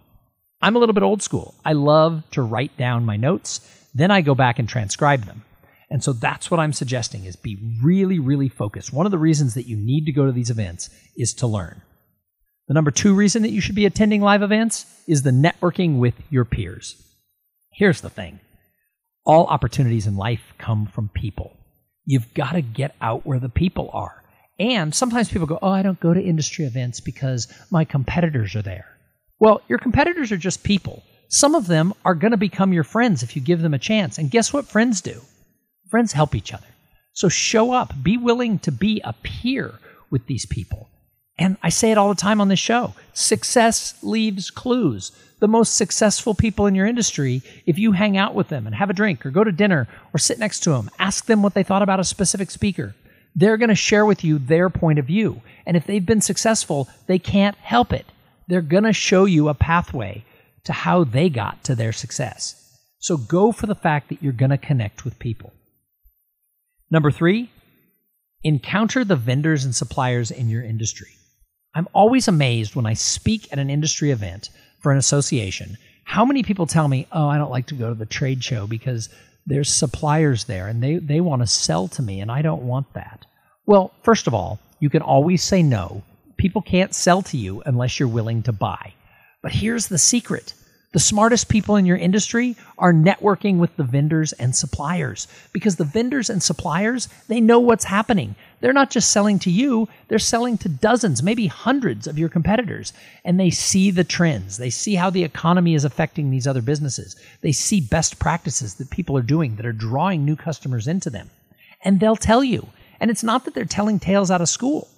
I'm 0.61 0.77
a 0.77 0.79
little 0.79 0.93
bit 0.93 1.05
old 1.05 1.23
school. 1.23 1.55
I 1.65 1.73
love 1.75 2.25
to 2.33 2.43
write 2.43 2.77
down 2.77 3.05
my 3.05 3.17
notes, 3.17 3.61
then 3.95 4.11
I 4.11 4.21
go 4.21 4.35
back 4.35 4.59
and 4.59 4.69
transcribe 4.69 5.25
them. 5.25 5.45
And 5.91 6.05
so 6.05 6.13
that's 6.13 6.51
what 6.51 6.61
I'm 6.61 6.73
suggesting 6.73 7.25
is 7.25 7.35
be 7.35 7.59
really, 7.83 8.19
really 8.19 8.49
focused. 8.49 8.93
One 8.93 9.07
of 9.07 9.13
the 9.13 9.19
reasons 9.19 9.55
that 9.55 9.67
you 9.67 9.77
need 9.77 10.07
to 10.07 10.13
go 10.13 10.25
to 10.25 10.33
these 10.33 10.51
events 10.51 10.89
is 11.17 11.35
to 11.35 11.49
learn. 11.49 11.83
The 12.69 12.75
number 12.75 12.93
two 12.93 13.15
reason 13.15 13.43
that 13.43 13.51
you 13.51 13.61
should 13.61 13.75
be 13.75 13.87
attending 13.87 14.23
live 14.23 14.43
events 14.43 14.87
is 15.09 15.23
the 15.23 15.33
networking 15.33 15.99
with 15.99 16.15
your 16.31 16.45
peers. 16.45 17.03
Here's 17.73 18.01
the 18.01 18.11
thing 18.11 18.39
all 19.27 19.47
opportunities 19.47 20.07
in 20.07 20.17
life 20.17 20.55
come 20.59 20.87
from 20.87 21.09
people. 21.09 21.57
You've 22.05 22.33
got 22.35 22.53
to 22.53 22.63
get 22.63 22.95
out 23.01 23.27
where 23.27 23.41
the 23.41 23.49
people 23.49 23.91
are. 23.93 24.23
And 24.61 24.95
sometimes 24.95 25.31
people 25.31 25.47
go, 25.47 25.59
Oh, 25.61 25.71
I 25.71 25.83
don't 25.83 25.99
go 25.99 26.15
to 26.15 26.23
industry 26.23 26.65
events 26.65 27.01
because 27.01 27.53
my 27.71 27.85
competitors 27.85 28.55
are 28.55 28.63
there. 28.63 28.87
Well, 29.41 29.63
your 29.69 29.79
competitors 29.79 30.31
are 30.31 30.37
just 30.37 30.63
people. 30.63 31.03
Some 31.29 31.55
of 31.55 31.67
them 31.67 31.95
are 32.05 32.15
going 32.15 32.33
to 32.33 32.37
become 32.37 32.73
your 32.73 32.85
friends 32.85 33.23
if 33.23 33.35
you 33.35 33.43
give 33.43 33.63
them 33.63 33.75
a 33.75 33.79
chance. 33.79 34.19
And 34.19 34.31
guess 34.31 34.53
what 34.53 34.69
friends 34.69 35.01
do? 35.01 35.21
Friends 35.91 36.13
help 36.13 36.35
each 36.35 36.55
other. 36.55 36.67
So 37.13 37.29
show 37.29 37.73
up, 37.73 37.93
be 38.03 38.17
willing 38.17 38.61
to 38.61 38.73
be 38.73 39.01
a 39.03 39.13
peer 39.13 39.75
with 40.11 40.27
these 40.27 40.47
people. 40.47 40.89
And 41.37 41.57
I 41.63 41.71
say 41.71 41.91
it 41.91 41.99
all 41.99 42.09
the 42.11 42.15
time 42.15 42.41
on 42.41 42.49
this 42.49 42.59
show 42.59 42.95
success 43.13 43.95
leaves 44.03 44.51
clues. 44.51 45.13
The 45.41 45.49
most 45.49 45.75
successful 45.75 46.35
people 46.35 46.67
in 46.67 46.75
your 46.75 46.87
industry, 46.87 47.43
if 47.65 47.79
you 47.79 47.93
hang 47.93 48.19
out 48.19 48.35
with 48.35 48.49
them 48.49 48.67
and 48.67 48.75
have 48.75 48.91
a 48.91 48.95
drink 48.95 49.25
or 49.25 49.31
go 49.31 49.43
to 49.43 49.51
dinner 49.51 49.89
or 50.13 50.19
sit 50.19 50.39
next 50.39 50.61
to 50.61 50.71
them, 50.71 50.91
ask 50.99 51.25
them 51.25 51.43
what 51.43 51.55
they 51.55 51.63
thought 51.63 51.83
about 51.83 51.99
a 51.99 52.05
specific 52.05 52.51
speaker, 52.51 52.95
they're 53.35 53.57
going 53.57 53.71
to 53.71 53.75
share 53.75 54.05
with 54.05 54.23
you 54.23 54.39
their 54.39 54.69
point 54.69 54.99
of 54.99 55.07
view. 55.07 55.41
And 55.65 55.79
if 55.79 55.87
they've 55.87 56.05
been 56.05 56.21
successful, 56.21 56.89
they 57.07 57.19
can't 57.19 57.57
help 57.57 57.93
it. 57.93 58.05
They're 58.49 58.61
going 58.61 58.85
to 58.85 58.93
show 58.93 59.25
you 59.25 59.49
a 59.49 59.55
pathway 59.55 60.25
to 60.65 60.73
how 60.75 61.05
they 61.05 61.31
got 61.31 61.65
to 61.65 61.75
their 61.75 61.93
success. 61.93 62.57
So 62.99 63.17
go 63.17 63.51
for 63.51 63.67
the 63.67 63.75
fact 63.75 64.11
that 64.11 64.23
you're 64.23 64.35
going 64.35 64.51
to 64.51 64.59
connect 64.59 65.07
with 65.07 65.19
people. 65.19 65.55
Number 66.91 67.11
three, 67.11 67.51
encounter 68.43 69.05
the 69.05 69.17
vendors 69.17 69.65
and 69.65 69.75
suppliers 69.75 70.31
in 70.31 70.49
your 70.49 70.65
industry. 70.65 71.11
I'm 71.75 71.89
always 71.93 72.27
amazed 72.27 72.75
when 72.75 72.87
I 72.87 72.95
speak 72.95 73.53
at 73.53 73.59
an 73.59 73.71
industry 73.71 74.11
event 74.11 74.51
for 74.81 74.91
an 74.91 74.99
association 74.99 75.77
how 76.11 76.25
many 76.25 76.43
people 76.43 76.67
tell 76.67 76.89
me, 76.89 77.07
oh, 77.13 77.29
I 77.29 77.39
don't 77.39 77.53
like 77.53 77.67
to 77.67 77.77
go 77.77 77.89
to 77.89 77.95
the 77.95 78.05
trade 78.05 78.43
show 78.43 78.67
because 78.67 79.09
there's 79.47 79.73
suppliers 79.73 80.43
there 80.43 80.67
and 80.67 80.83
they, 80.83 80.97
they 80.97 81.21
want 81.21 81.41
to 81.41 81.47
sell 81.47 81.87
to 81.87 82.03
me 82.03 82.21
and 82.21 82.33
I 82.33 82.43
don't 82.43 82.63
want 82.63 82.93
that. 82.95 83.25
Well, 83.65 83.93
first 84.03 84.27
of 84.27 84.35
all, 84.35 84.59
you 84.81 84.91
can 84.91 85.03
always 85.03 85.45
say 85.45 85.63
no. 85.63 86.03
People 86.37 86.63
can't 86.63 86.97
sell 86.97 87.23
to 87.23 87.37
you 87.37 87.63
unless 87.65 88.01
you're 88.01 88.09
willing 88.09 88.43
to 88.43 88.53
buy. 88.53 88.93
But 89.41 89.53
here's 89.53 89.87
the 89.87 89.99
secret 89.99 90.53
the 90.93 90.99
smartest 90.99 91.49
people 91.49 91.77
in 91.77 91.87
your 91.87 91.97
industry 91.97 92.57
are 92.77 92.93
networking 92.93 93.59
with 93.59 93.77
the 93.77 93.85
vendors 93.85 94.33
and 94.33 94.57
suppliers 94.57 95.29
because 95.53 95.77
the 95.77 95.85
vendors 95.85 96.29
and 96.29 96.43
suppliers, 96.43 97.09
they 97.29 97.41
know 97.41 97.61
what's 97.61 97.85
happening. 97.85 98.35
They're 98.61 98.73
not 98.73 98.91
just 98.91 99.13
selling 99.13 99.39
to 99.41 99.51
you, 99.53 99.89
they're 100.09 100.19
selling 100.19 100.59
to 100.59 100.69
dozens, 100.69 101.23
maybe 101.23 101.47
hundreds 101.47 102.09
of 102.09 102.19
your 102.19 102.29
competitors. 102.29 102.93
And 103.25 103.39
they 103.39 103.51
see 103.51 103.93
the 103.93 104.03
trends. 104.03 104.59
They 104.59 104.71
see 104.71 104.97
how 104.97 105.11
the 105.11 105.23
economy 105.23 105.75
is 105.75 105.85
affecting 105.85 106.31
these 106.31 106.49
other 106.49 106.63
businesses. 106.63 107.15
They 107.41 107.53
see 107.53 107.81
best 107.81 108.19
practices 108.19 108.75
that 108.75 108.91
people 108.91 109.17
are 109.17 109.23
doing 109.23 109.57
that 109.57 109.67
are 109.67 109.73
drawing 109.73 110.25
new 110.25 110.35
customers 110.35 110.89
into 110.89 111.09
them. 111.09 111.31
And 111.85 112.01
they'll 112.01 112.17
tell 112.17 112.43
you. 112.43 112.67
And 112.99 113.13
it's 113.13 113.23
not 113.23 113.45
that 113.45 113.55
they're 113.55 113.65
telling 113.65 114.01
tales 114.01 114.31
out 114.31 114.43
of 114.43 114.49
school. 114.49 114.89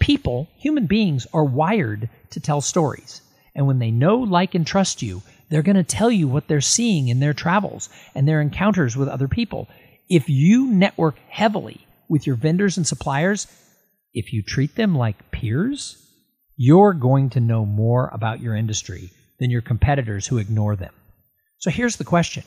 People, 0.00 0.48
human 0.56 0.86
beings, 0.86 1.26
are 1.34 1.44
wired 1.44 2.08
to 2.30 2.40
tell 2.40 2.62
stories. 2.62 3.20
And 3.54 3.66
when 3.66 3.78
they 3.78 3.90
know, 3.90 4.16
like, 4.16 4.54
and 4.54 4.66
trust 4.66 5.00
you, 5.02 5.22
they're 5.48 5.62
going 5.62 5.76
to 5.76 5.84
tell 5.84 6.10
you 6.10 6.26
what 6.28 6.48
they're 6.48 6.60
seeing 6.60 7.08
in 7.08 7.20
their 7.20 7.34
travels 7.34 7.88
and 8.14 8.26
their 8.26 8.40
encounters 8.40 8.96
with 8.96 9.08
other 9.08 9.28
people. 9.28 9.68
If 10.08 10.28
you 10.28 10.66
network 10.66 11.16
heavily 11.28 11.86
with 12.08 12.26
your 12.26 12.36
vendors 12.36 12.76
and 12.76 12.86
suppliers, 12.86 13.46
if 14.12 14.32
you 14.32 14.42
treat 14.42 14.74
them 14.76 14.96
like 14.96 15.30
peers, 15.30 15.96
you're 16.56 16.94
going 16.94 17.30
to 17.30 17.40
know 17.40 17.66
more 17.66 18.10
about 18.12 18.40
your 18.40 18.54
industry 18.54 19.10
than 19.40 19.50
your 19.50 19.62
competitors 19.62 20.26
who 20.26 20.38
ignore 20.38 20.76
them. 20.76 20.92
So 21.58 21.70
here's 21.70 21.96
the 21.96 22.04
question 22.04 22.44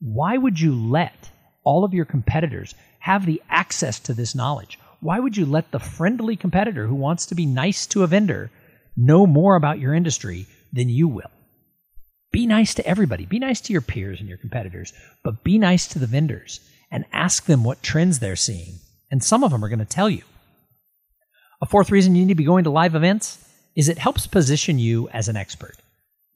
Why 0.00 0.36
would 0.36 0.60
you 0.60 0.74
let 0.74 1.30
all 1.64 1.84
of 1.84 1.94
your 1.94 2.04
competitors 2.04 2.74
have 3.00 3.26
the 3.26 3.42
access 3.50 3.98
to 4.00 4.14
this 4.14 4.34
knowledge? 4.34 4.78
Why 5.00 5.20
would 5.20 5.36
you 5.36 5.46
let 5.46 5.70
the 5.70 5.78
friendly 5.78 6.36
competitor 6.36 6.86
who 6.86 6.94
wants 6.94 7.26
to 7.26 7.34
be 7.34 7.46
nice 7.46 7.86
to 7.88 8.02
a 8.02 8.06
vendor 8.06 8.50
know 8.96 9.26
more 9.26 9.54
about 9.54 9.78
your 9.78 9.94
industry 9.94 10.46
than 10.72 10.88
you 10.88 11.08
will? 11.08 11.30
Be 12.30 12.46
nice 12.46 12.74
to 12.74 12.86
everybody. 12.86 13.26
Be 13.26 13.38
nice 13.38 13.60
to 13.62 13.72
your 13.72 13.82
peers 13.82 14.20
and 14.20 14.28
your 14.28 14.38
competitors, 14.38 14.92
but 15.24 15.44
be 15.44 15.58
nice 15.58 15.88
to 15.88 15.98
the 15.98 16.06
vendors 16.06 16.60
and 16.90 17.04
ask 17.12 17.46
them 17.46 17.64
what 17.64 17.82
trends 17.82 18.18
they're 18.18 18.36
seeing. 18.36 18.78
And 19.10 19.22
some 19.22 19.42
of 19.42 19.50
them 19.50 19.64
are 19.64 19.68
going 19.68 19.78
to 19.78 19.84
tell 19.84 20.10
you. 20.10 20.22
A 21.60 21.66
fourth 21.66 21.90
reason 21.90 22.14
you 22.14 22.22
need 22.24 22.32
to 22.32 22.36
be 22.36 22.44
going 22.44 22.64
to 22.64 22.70
live 22.70 22.94
events 22.94 23.44
is 23.74 23.88
it 23.88 23.98
helps 23.98 24.26
position 24.26 24.78
you 24.78 25.08
as 25.08 25.28
an 25.28 25.36
expert. 25.36 25.76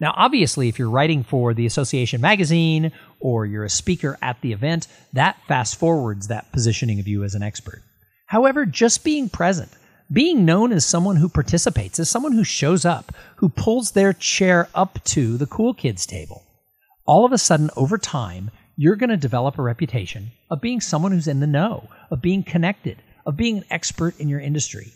Now, 0.00 0.14
obviously, 0.16 0.68
if 0.68 0.78
you're 0.78 0.90
writing 0.90 1.22
for 1.22 1.55
the 1.55 1.66
association 1.66 2.20
magazine 2.20 2.90
or 3.20 3.46
you're 3.46 3.64
a 3.64 3.70
speaker 3.70 4.18
at 4.20 4.40
the 4.40 4.52
event, 4.52 4.88
that 5.12 5.38
fast 5.46 5.76
forwards 5.76 6.28
that 6.28 6.50
positioning 6.50 6.98
of 6.98 7.07
you 7.07 7.22
as 7.22 7.35
an 7.35 7.42
expert. 7.42 7.83
However, 8.26 8.66
just 8.66 9.05
being 9.05 9.28
present, 9.28 9.70
being 10.12 10.44
known 10.44 10.72
as 10.72 10.85
someone 10.85 11.16
who 11.16 11.29
participates, 11.29 11.98
as 11.98 12.11
someone 12.11 12.33
who 12.33 12.44
shows 12.44 12.85
up, 12.85 13.12
who 13.37 13.48
pulls 13.48 13.92
their 13.92 14.12
chair 14.12 14.68
up 14.75 15.03
to 15.05 15.38
the 15.38 15.46
cool 15.46 15.72
kids 15.72 16.05
table, 16.05 16.42
all 17.07 17.25
of 17.25 17.33
a 17.33 17.38
sudden, 17.38 17.70
over 17.77 17.98
time, 17.98 18.51
you're 18.77 18.96
going 18.96 19.11
to 19.11 19.16
develop 19.16 19.59
a 19.59 19.62
reputation 19.62 20.31
of 20.51 20.61
being 20.61 20.81
someone 20.81 21.12
who's 21.12 21.29
in 21.29 21.40
the 21.40 21.46
know, 21.46 21.88
of 22.11 22.22
being 22.22 22.42
connected, 22.42 22.98
of 23.27 23.37
being 23.37 23.59
an 23.59 23.64
expert 23.70 24.18
in 24.20 24.29
your 24.29 24.40
industry. 24.40 24.92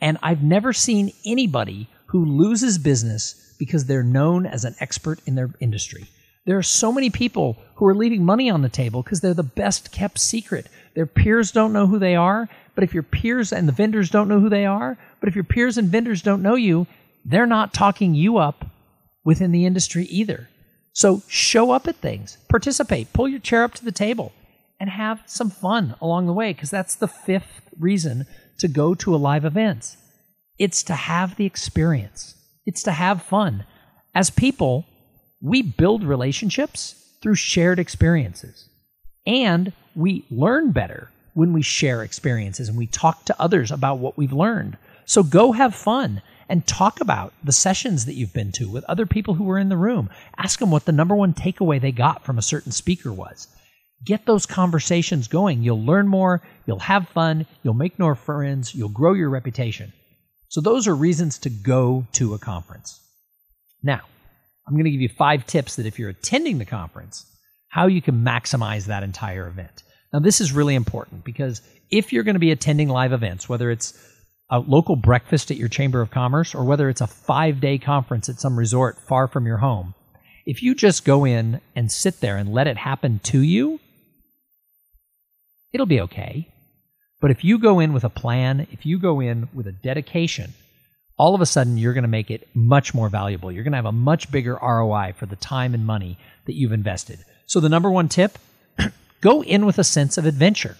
And 0.00 0.18
I've 0.22 0.42
never 0.42 0.72
seen 0.72 1.12
anybody 1.24 1.88
who 2.06 2.24
loses 2.24 2.78
business 2.78 3.54
because 3.58 3.86
they're 3.86 4.02
known 4.02 4.46
as 4.46 4.64
an 4.64 4.74
expert 4.80 5.20
in 5.26 5.34
their 5.34 5.50
industry. 5.60 6.08
There 6.44 6.58
are 6.58 6.62
so 6.62 6.90
many 6.90 7.10
people 7.10 7.56
who 7.76 7.86
are 7.86 7.94
leaving 7.94 8.24
money 8.24 8.50
on 8.50 8.62
the 8.62 8.68
table 8.68 9.02
because 9.02 9.20
they're 9.20 9.34
the 9.34 9.44
best 9.44 9.92
kept 9.92 10.18
secret. 10.18 10.66
Their 10.94 11.06
peers 11.06 11.52
don't 11.52 11.72
know 11.72 11.86
who 11.86 12.00
they 12.00 12.16
are, 12.16 12.48
but 12.74 12.84
if 12.84 12.94
your 12.94 13.02
peers 13.02 13.52
and 13.52 13.68
the 13.68 13.72
vendors 13.72 14.10
don't 14.10 14.28
know 14.28 14.40
who 14.40 14.48
they 14.48 14.66
are, 14.66 14.98
but 15.20 15.28
if 15.28 15.34
your 15.34 15.44
peers 15.44 15.78
and 15.78 15.88
vendors 15.88 16.22
don't 16.22 16.42
know 16.42 16.54
you, 16.54 16.86
they're 17.24 17.46
not 17.46 17.74
talking 17.74 18.14
you 18.14 18.38
up 18.38 18.66
within 19.24 19.52
the 19.52 19.66
industry 19.66 20.04
either. 20.04 20.48
So 20.92 21.22
show 21.28 21.70
up 21.70 21.86
at 21.86 21.96
things, 21.96 22.38
participate, 22.48 23.12
pull 23.12 23.28
your 23.28 23.40
chair 23.40 23.64
up 23.64 23.74
to 23.74 23.84
the 23.84 23.92
table, 23.92 24.32
and 24.80 24.90
have 24.90 25.22
some 25.26 25.48
fun 25.48 25.94
along 26.00 26.26
the 26.26 26.32
way, 26.32 26.52
because 26.52 26.70
that's 26.70 26.96
the 26.96 27.08
fifth 27.08 27.60
reason 27.78 28.26
to 28.58 28.68
go 28.68 28.94
to 28.96 29.14
a 29.14 29.16
live 29.16 29.44
event. 29.44 29.96
It's 30.58 30.82
to 30.84 30.94
have 30.94 31.36
the 31.36 31.46
experience, 31.46 32.34
it's 32.66 32.82
to 32.82 32.92
have 32.92 33.22
fun. 33.22 33.64
As 34.14 34.28
people, 34.28 34.84
we 35.40 35.62
build 35.62 36.04
relationships 36.04 36.94
through 37.22 37.36
shared 37.36 37.78
experiences, 37.78 38.68
and 39.24 39.72
we 39.94 40.24
learn 40.30 40.72
better 40.72 41.11
when 41.34 41.52
we 41.52 41.62
share 41.62 42.02
experiences 42.02 42.68
and 42.68 42.76
we 42.76 42.86
talk 42.86 43.24
to 43.24 43.40
others 43.40 43.70
about 43.70 43.98
what 43.98 44.16
we've 44.16 44.32
learned. 44.32 44.76
So 45.04 45.22
go 45.22 45.52
have 45.52 45.74
fun 45.74 46.22
and 46.48 46.66
talk 46.66 47.00
about 47.00 47.32
the 47.42 47.52
sessions 47.52 48.04
that 48.04 48.14
you've 48.14 48.32
been 48.32 48.52
to 48.52 48.68
with 48.68 48.84
other 48.84 49.06
people 49.06 49.34
who 49.34 49.44
were 49.44 49.58
in 49.58 49.68
the 49.68 49.76
room. 49.76 50.10
Ask 50.36 50.58
them 50.58 50.70
what 50.70 50.84
the 50.84 50.92
number 50.92 51.14
one 51.14 51.32
takeaway 51.32 51.80
they 51.80 51.92
got 51.92 52.24
from 52.24 52.38
a 52.38 52.42
certain 52.42 52.72
speaker 52.72 53.12
was. 53.12 53.48
Get 54.04 54.26
those 54.26 54.46
conversations 54.46 55.28
going. 55.28 55.62
You'll 55.62 55.82
learn 55.82 56.08
more, 56.08 56.42
you'll 56.66 56.80
have 56.80 57.08
fun, 57.08 57.46
you'll 57.62 57.74
make 57.74 57.98
more 57.98 58.14
friends, 58.14 58.74
you'll 58.74 58.88
grow 58.88 59.12
your 59.12 59.30
reputation. 59.30 59.92
So, 60.48 60.60
those 60.60 60.86
are 60.88 60.94
reasons 60.94 61.38
to 61.38 61.50
go 61.50 62.06
to 62.12 62.34
a 62.34 62.38
conference. 62.38 63.00
Now, 63.82 64.00
I'm 64.66 64.74
going 64.74 64.84
to 64.84 64.90
give 64.90 65.00
you 65.00 65.08
five 65.08 65.46
tips 65.46 65.76
that 65.76 65.86
if 65.86 65.98
you're 65.98 66.10
attending 66.10 66.58
the 66.58 66.64
conference, 66.64 67.24
how 67.68 67.86
you 67.86 68.02
can 68.02 68.24
maximize 68.24 68.86
that 68.86 69.02
entire 69.02 69.46
event. 69.46 69.82
Now, 70.12 70.18
this 70.18 70.40
is 70.40 70.52
really 70.52 70.74
important 70.74 71.24
because 71.24 71.62
if 71.90 72.12
you're 72.12 72.24
going 72.24 72.34
to 72.34 72.40
be 72.40 72.50
attending 72.50 72.88
live 72.88 73.12
events, 73.12 73.48
whether 73.48 73.70
it's 73.70 73.98
a 74.50 74.58
local 74.58 74.96
breakfast 74.96 75.50
at 75.50 75.56
your 75.56 75.68
Chamber 75.68 76.00
of 76.00 76.10
Commerce 76.10 76.54
or 76.54 76.64
whether 76.64 76.88
it's 76.88 77.00
a 77.00 77.06
five 77.06 77.60
day 77.60 77.78
conference 77.78 78.28
at 78.28 78.40
some 78.40 78.58
resort 78.58 78.98
far 79.08 79.26
from 79.26 79.46
your 79.46 79.58
home, 79.58 79.94
if 80.44 80.62
you 80.62 80.74
just 80.74 81.04
go 81.04 81.24
in 81.24 81.60
and 81.74 81.90
sit 81.90 82.20
there 82.20 82.36
and 82.36 82.52
let 82.52 82.66
it 82.66 82.76
happen 82.76 83.20
to 83.24 83.40
you, 83.40 83.80
it'll 85.72 85.86
be 85.86 86.00
okay. 86.00 86.48
But 87.20 87.30
if 87.30 87.44
you 87.44 87.58
go 87.58 87.78
in 87.80 87.92
with 87.92 88.04
a 88.04 88.10
plan, 88.10 88.66
if 88.72 88.84
you 88.84 88.98
go 88.98 89.20
in 89.20 89.48
with 89.54 89.66
a 89.66 89.72
dedication, 89.72 90.52
all 91.16 91.34
of 91.34 91.40
a 91.40 91.46
sudden 91.46 91.78
you're 91.78 91.94
going 91.94 92.02
to 92.02 92.08
make 92.08 92.30
it 92.30 92.48
much 92.52 92.92
more 92.92 93.08
valuable. 93.08 93.52
You're 93.52 93.64
going 93.64 93.72
to 93.72 93.78
have 93.78 93.86
a 93.86 93.92
much 93.92 94.30
bigger 94.30 94.58
ROI 94.60 95.14
for 95.16 95.26
the 95.26 95.36
time 95.36 95.72
and 95.72 95.86
money 95.86 96.18
that 96.46 96.56
you've 96.56 96.72
invested. 96.72 97.20
So, 97.46 97.60
the 97.60 97.68
number 97.68 97.90
one 97.90 98.08
tip 98.08 98.38
Go 99.22 99.42
in 99.44 99.64
with 99.64 99.78
a 99.78 99.84
sense 99.84 100.18
of 100.18 100.26
adventure. 100.26 100.76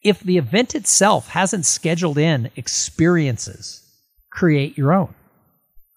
If 0.00 0.20
the 0.20 0.38
event 0.38 0.76
itself 0.76 1.28
hasn't 1.28 1.66
scheduled 1.66 2.18
in 2.18 2.50
experiences, 2.54 3.82
create 4.30 4.78
your 4.78 4.92
own. 4.92 5.12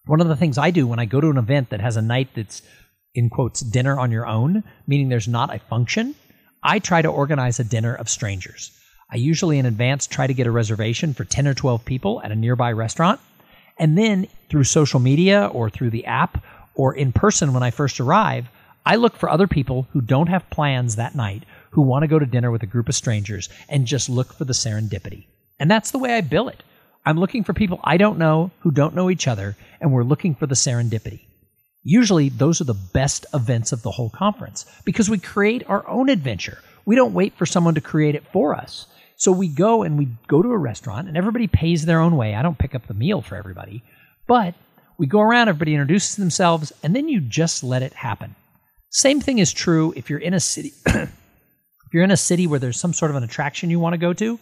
One 0.07 0.19
of 0.19 0.27
the 0.27 0.35
things 0.35 0.57
I 0.57 0.71
do 0.71 0.87
when 0.87 0.99
I 0.99 1.05
go 1.05 1.21
to 1.21 1.29
an 1.29 1.37
event 1.37 1.69
that 1.69 1.81
has 1.81 1.95
a 1.95 2.01
night 2.01 2.29
that's 2.33 2.63
in 3.13 3.29
quotes 3.29 3.59
dinner 3.59 3.99
on 3.99 4.11
your 4.11 4.25
own, 4.25 4.63
meaning 4.87 5.09
there's 5.09 5.27
not 5.27 5.53
a 5.53 5.59
function, 5.59 6.15
I 6.63 6.79
try 6.79 7.03
to 7.03 7.09
organize 7.09 7.59
a 7.59 7.63
dinner 7.63 7.93
of 7.93 8.09
strangers. 8.09 8.71
I 9.11 9.17
usually 9.17 9.59
in 9.59 9.67
advance 9.67 10.07
try 10.07 10.25
to 10.25 10.33
get 10.33 10.47
a 10.47 10.51
reservation 10.51 11.13
for 11.13 11.25
10 11.25 11.47
or 11.47 11.53
12 11.53 11.85
people 11.85 12.21
at 12.23 12.31
a 12.31 12.35
nearby 12.35 12.71
restaurant. 12.71 13.19
And 13.77 13.95
then 13.95 14.27
through 14.49 14.63
social 14.63 14.99
media 14.99 15.45
or 15.53 15.69
through 15.69 15.91
the 15.91 16.05
app 16.05 16.43
or 16.73 16.95
in 16.95 17.11
person 17.11 17.53
when 17.53 17.63
I 17.63 17.69
first 17.69 17.99
arrive, 17.99 18.49
I 18.83 18.95
look 18.95 19.15
for 19.15 19.29
other 19.29 19.47
people 19.47 19.87
who 19.91 20.01
don't 20.01 20.29
have 20.29 20.49
plans 20.49 20.95
that 20.95 21.13
night 21.13 21.43
who 21.71 21.81
want 21.81 22.03
to 22.03 22.07
go 22.07 22.19
to 22.19 22.25
dinner 22.25 22.51
with 22.51 22.63
a 22.63 22.67
group 22.67 22.89
of 22.89 22.95
strangers 22.95 23.49
and 23.69 23.85
just 23.85 24.09
look 24.09 24.33
for 24.33 24.45
the 24.45 24.53
serendipity. 24.53 25.25
And 25.59 25.69
that's 25.69 25.91
the 25.91 25.99
way 25.99 26.15
I 26.15 26.21
bill 26.21 26.49
it. 26.49 26.63
I'm 27.05 27.19
looking 27.19 27.43
for 27.43 27.53
people 27.53 27.79
I 27.83 27.97
don't 27.97 28.17
know 28.17 28.51
who 28.59 28.71
don't 28.71 28.95
know 28.95 29.09
each 29.09 29.27
other, 29.27 29.55
and 29.79 29.91
we're 29.91 30.03
looking 30.03 30.35
for 30.35 30.45
the 30.45 30.55
serendipity. 30.55 31.21
Usually, 31.83 32.27
those 32.27 32.59
are 32.59 32.65
the 32.65 32.73
best 32.73 33.25
events 33.33 33.71
of 33.71 33.81
the 33.81 33.91
whole 33.91 34.09
conference 34.09 34.65
because 34.83 35.09
we 35.09 35.17
create 35.17 35.69
our 35.69 35.87
own 35.87 36.09
adventure. 36.09 36.57
We 36.85 36.95
don't 36.95 37.13
wait 37.13 37.33
for 37.35 37.45
someone 37.45 37.75
to 37.75 37.81
create 37.81 38.15
it 38.15 38.27
for 38.33 38.53
us. 38.53 38.87
So 39.15 39.31
we 39.31 39.47
go 39.47 39.83
and 39.83 39.97
we 39.97 40.09
go 40.27 40.41
to 40.43 40.51
a 40.51 40.57
restaurant, 40.57 41.07
and 41.07 41.15
everybody 41.15 41.47
pays 41.47 41.85
their 41.85 42.01
own 42.01 42.17
way. 42.17 42.35
I 42.35 42.41
don't 42.41 42.57
pick 42.57 42.75
up 42.75 42.87
the 42.87 42.93
meal 42.93 43.21
for 43.21 43.35
everybody, 43.35 43.83
but 44.27 44.53
we 44.97 45.07
go 45.07 45.21
around, 45.21 45.47
everybody 45.47 45.73
introduces 45.73 46.17
themselves, 46.17 46.73
and 46.83 46.95
then 46.95 47.07
you 47.07 47.21
just 47.21 47.63
let 47.63 47.83
it 47.83 47.93
happen. 47.93 48.35
Same 48.89 49.21
thing 49.21 49.39
is 49.39 49.53
true 49.53 49.93
if 49.95 50.09
you're 50.09 50.19
in 50.19 50.33
a 50.33 50.39
city. 50.39 50.73
you're 51.97 52.03
in 52.03 52.11
a 52.11 52.17
city 52.17 52.45
where 52.45 52.59
there's 52.59 52.79
some 52.79 52.93
sort 52.93 53.09
of 53.09 53.17
an 53.17 53.23
attraction 53.23 53.71
you 53.71 53.79
want 53.79 53.93
to 53.93 53.97
go 53.97 54.13
to, 54.13 54.39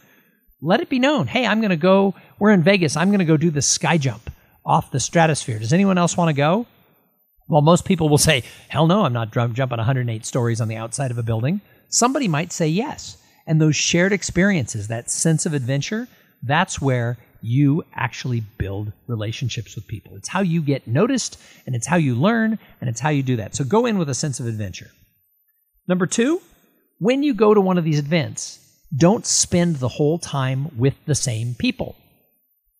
let 0.62 0.82
it 0.82 0.90
be 0.90 1.00
known. 1.00 1.26
Hey, 1.26 1.46
I'm 1.46 1.62
going 1.62 1.70
to 1.70 1.78
go. 1.78 2.14
We're 2.38 2.52
in 2.52 2.64
Vegas. 2.64 2.98
I'm 2.98 3.08
going 3.08 3.20
to 3.20 3.26
go 3.26 3.38
do 3.38 3.50
the 3.50 3.62
sky 3.62 3.98
jump 3.98 4.30
off 4.66 4.92
the 4.92 5.00
stratosphere. 5.00 5.58
Does 5.58 5.72
anyone 5.72 5.98
else 5.98 6.18
want 6.18 6.28
to 6.28 6.34
go? 6.34 6.66
Well, 7.48 7.62
most 7.62 7.86
people 7.86 8.10
will 8.10 8.18
say, 8.18 8.44
hell 8.68 8.88
no, 8.88 9.06
I'm 9.06 9.14
not 9.14 9.32
jumping 9.32 9.78
108 9.78 10.26
stories 10.26 10.60
on 10.60 10.68
the 10.68 10.76
outside 10.76 11.12
of 11.12 11.18
a 11.18 11.24
building. 11.24 11.62
Somebody 11.88 12.28
might 12.28 12.52
say 12.52 12.68
yes. 12.68 13.18
And 13.48 13.62
those 13.62 13.78
shared 13.78 14.12
experiences, 14.12 14.90
that 14.90 15.10
sense 15.10 15.46
of 15.46 15.54
adventure, 15.54 16.10
that's 16.44 16.82
where 16.82 17.18
you 17.42 17.86
actually 17.94 18.42
build 18.58 18.92
relationships 19.08 19.76
with 19.76 19.88
people. 19.88 20.18
It's 20.18 20.28
how 20.28 20.42
you 20.42 20.62
get 20.62 20.88
noticed, 20.88 21.40
and 21.66 21.74
it's 21.74 21.88
how 21.88 21.96
you 21.96 22.16
learn, 22.16 22.60
and 22.82 22.90
it's 22.90 23.00
how 23.00 23.10
you 23.10 23.24
do 23.24 23.38
that. 23.38 23.56
So 23.56 23.64
go 23.64 23.86
in 23.86 23.98
with 23.98 24.10
a 24.10 24.16
sense 24.16 24.42
of 24.42 24.48
adventure. 24.48 24.90
Number 25.88 26.08
two, 26.08 26.42
when 27.06 27.22
you 27.22 27.36
go 27.36 27.54
to 27.54 27.62
one 27.62 27.78
of 27.78 27.84
these 27.84 28.00
events, 28.00 28.58
don't 28.98 29.28
spend 29.28 29.76
the 29.76 29.88
whole 29.88 30.18
time 30.18 30.76
with 30.76 30.96
the 31.06 31.14
same 31.14 31.54
people. 31.54 31.96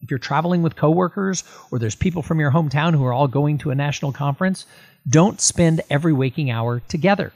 If 0.02 0.10
you're 0.10 0.18
traveling 0.18 0.64
with 0.64 0.76
coworkers 0.76 1.44
or 1.70 1.78
there's 1.78 1.94
people 1.94 2.24
from 2.24 2.40
your 2.40 2.50
hometown 2.50 2.96
who 2.96 3.06
are 3.06 3.14
all 3.14 3.28
going 3.28 3.60
to 3.60 3.70
a 3.70 3.76
national 3.76 4.14
conference, 4.14 4.66
don't 5.08 5.40
spend 5.40 5.82
every 5.92 6.12
waking 6.12 6.50
hour 6.50 6.82
together. 6.88 7.34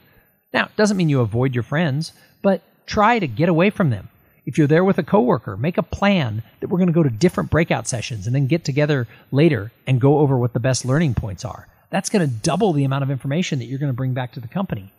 Now, 0.51 0.65
it 0.65 0.75
doesn't 0.77 0.97
mean 0.97 1.09
you 1.09 1.21
avoid 1.21 1.53
your 1.53 1.61
friends, 1.61 2.11
but 2.41 2.63
try 2.87 3.19
to 3.19 3.27
get 3.27 3.49
away 3.49 3.69
from 3.69 3.91
them. 3.91 4.09
If 4.47 4.57
you're 4.57 4.65
there 4.65 4.83
with 4.83 4.97
a 4.97 5.03
coworker, 5.03 5.57
make 5.57 5.77
a 5.77 5.83
plan 5.83 6.41
that 6.59 6.69
we're 6.69 6.79
going 6.79 6.87
to 6.87 6.91
go 6.91 7.03
to 7.03 7.11
different 7.11 7.51
breakout 7.51 7.87
sessions 7.87 8.25
and 8.25 8.33
then 8.33 8.47
get 8.47 8.65
together 8.65 9.07
later 9.31 9.71
and 9.85 10.01
go 10.01 10.17
over 10.17 10.39
what 10.39 10.53
the 10.53 10.59
best 10.59 10.85
learning 10.85 11.13
points 11.13 11.45
are. 11.45 11.67
That's 11.91 12.09
going 12.09 12.27
to 12.27 12.35
double 12.35 12.73
the 12.73 12.83
amount 12.83 13.03
of 13.03 13.11
information 13.11 13.59
that 13.59 13.65
you're 13.65 13.77
going 13.77 13.91
to 13.91 13.95
bring 13.95 14.15
back 14.15 14.31
to 14.31 14.39
the 14.39 14.47
company. 14.47 14.91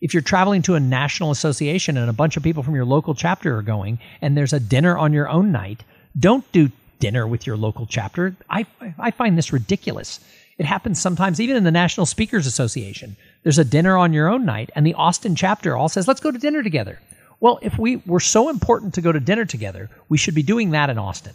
If 0.00 0.14
you're 0.14 0.22
traveling 0.22 0.62
to 0.62 0.76
a 0.76 0.80
national 0.80 1.32
association 1.32 1.96
and 1.96 2.08
a 2.08 2.12
bunch 2.12 2.36
of 2.36 2.42
people 2.42 2.62
from 2.62 2.76
your 2.76 2.84
local 2.84 3.14
chapter 3.14 3.56
are 3.56 3.62
going 3.62 3.98
and 4.22 4.36
there's 4.36 4.52
a 4.52 4.60
dinner 4.60 4.96
on 4.96 5.12
your 5.12 5.28
own 5.28 5.50
night, 5.50 5.82
don't 6.18 6.50
do 6.52 6.70
dinner 7.00 7.26
with 7.26 7.46
your 7.46 7.56
local 7.56 7.86
chapter. 7.86 8.36
I, 8.48 8.66
I 8.98 9.10
find 9.10 9.36
this 9.36 9.52
ridiculous. 9.52 10.20
It 10.56 10.66
happens 10.66 11.00
sometimes, 11.00 11.40
even 11.40 11.56
in 11.56 11.64
the 11.64 11.70
National 11.70 12.06
Speakers 12.06 12.46
Association. 12.46 13.16
There's 13.42 13.58
a 13.58 13.64
dinner 13.64 13.96
on 13.96 14.12
your 14.12 14.28
own 14.28 14.44
night, 14.44 14.70
and 14.74 14.84
the 14.84 14.94
Austin 14.94 15.36
chapter 15.36 15.76
all 15.76 15.88
says, 15.88 16.08
let's 16.08 16.20
go 16.20 16.32
to 16.32 16.38
dinner 16.38 16.62
together. 16.62 17.00
Well, 17.40 17.60
if 17.62 17.78
we 17.78 17.96
were 18.06 18.20
so 18.20 18.48
important 18.48 18.94
to 18.94 19.00
go 19.00 19.12
to 19.12 19.20
dinner 19.20 19.44
together, 19.44 19.88
we 20.08 20.18
should 20.18 20.34
be 20.34 20.42
doing 20.42 20.70
that 20.70 20.90
in 20.90 20.98
Austin. 20.98 21.34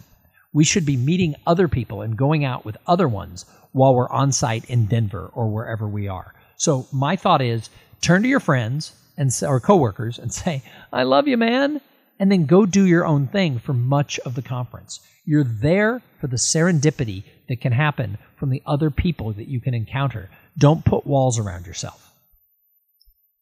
We 0.52 0.64
should 0.64 0.84
be 0.84 0.96
meeting 0.96 1.34
other 1.46 1.68
people 1.68 2.02
and 2.02 2.16
going 2.16 2.44
out 2.44 2.64
with 2.64 2.76
other 2.86 3.08
ones 3.08 3.46
while 3.72 3.94
we're 3.94 4.10
on 4.10 4.32
site 4.32 4.66
in 4.66 4.86
Denver 4.86 5.30
or 5.34 5.48
wherever 5.48 5.88
we 5.88 6.08
are. 6.08 6.34
So 6.56 6.86
my 6.92 7.16
thought 7.16 7.42
is 7.42 7.70
turn 8.04 8.22
to 8.22 8.28
your 8.28 8.40
friends 8.40 8.92
and 9.16 9.30
or 9.42 9.60
coworkers 9.60 10.18
and 10.18 10.32
say, 10.42 10.62
"I 10.92 11.02
love 11.04 11.26
you, 11.26 11.36
man," 11.36 11.80
and 12.18 12.30
then 12.30 12.46
go 12.46 12.66
do 12.66 12.84
your 12.84 13.06
own 13.06 13.26
thing 13.26 13.58
for 13.58 13.72
much 13.72 14.18
of 14.20 14.34
the 14.34 14.42
conference. 14.42 15.00
You're 15.24 15.44
there 15.44 16.02
for 16.20 16.26
the 16.26 16.36
serendipity 16.36 17.24
that 17.48 17.60
can 17.60 17.72
happen 17.72 18.18
from 18.36 18.50
the 18.50 18.62
other 18.66 18.90
people 18.90 19.32
that 19.32 19.48
you 19.48 19.60
can 19.60 19.74
encounter. 19.74 20.30
Don't 20.58 20.84
put 20.84 21.06
walls 21.06 21.38
around 21.38 21.66
yourself. 21.66 22.12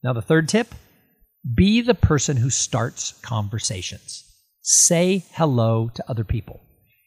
Now, 0.02 0.12
the 0.12 0.22
third 0.22 0.48
tip 0.48 0.74
be 1.54 1.80
the 1.80 1.94
person 1.94 2.36
who 2.36 2.50
starts 2.50 3.12
conversations. 3.22 4.24
Say 4.62 5.24
hello 5.32 5.90
to 5.94 6.04
other 6.08 6.24
people. 6.24 6.60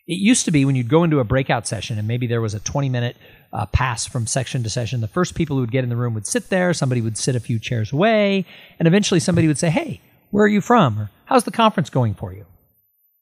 It 0.08 0.20
used 0.20 0.46
to 0.46 0.52
be 0.52 0.66
when 0.66 0.76
you'd 0.76 0.90
go 0.90 1.04
into 1.04 1.20
a 1.20 1.24
breakout 1.24 1.66
session 1.68 1.98
and 1.98 2.08
maybe 2.08 2.28
there 2.28 2.42
was 2.42 2.54
a 2.54 2.60
20 2.60 2.90
minute 2.90 3.18
uh, 3.52 3.66
pass 3.66 4.06
from 4.06 4.28
section 4.28 4.62
to 4.64 4.70
session, 4.70 5.02
the 5.02 5.08
first 5.08 5.34
people 5.34 5.56
who 5.56 5.62
would 5.62 5.72
get 5.72 5.84
in 5.84 5.90
the 5.90 5.96
room 5.96 6.14
would 6.14 6.28
sit 6.28 6.50
there, 6.50 6.74
somebody 6.74 7.02
would 7.02 7.18
sit 7.18 7.36
a 7.36 7.40
few 7.40 7.58
chairs 7.58 7.92
away, 7.92 8.46
and 8.78 8.88
eventually 8.88 9.20
somebody 9.20 9.48
would 9.48 9.58
say, 9.58 9.70
Hey, 9.70 10.02
where 10.30 10.46
are 10.46 10.50
you 10.50 10.62
from? 10.62 11.00
Or 11.00 11.12
how's 11.26 11.46
the 11.46 11.52
conference 11.52 11.90
going 11.90 12.14
for 12.14 12.34
you? 12.34 12.46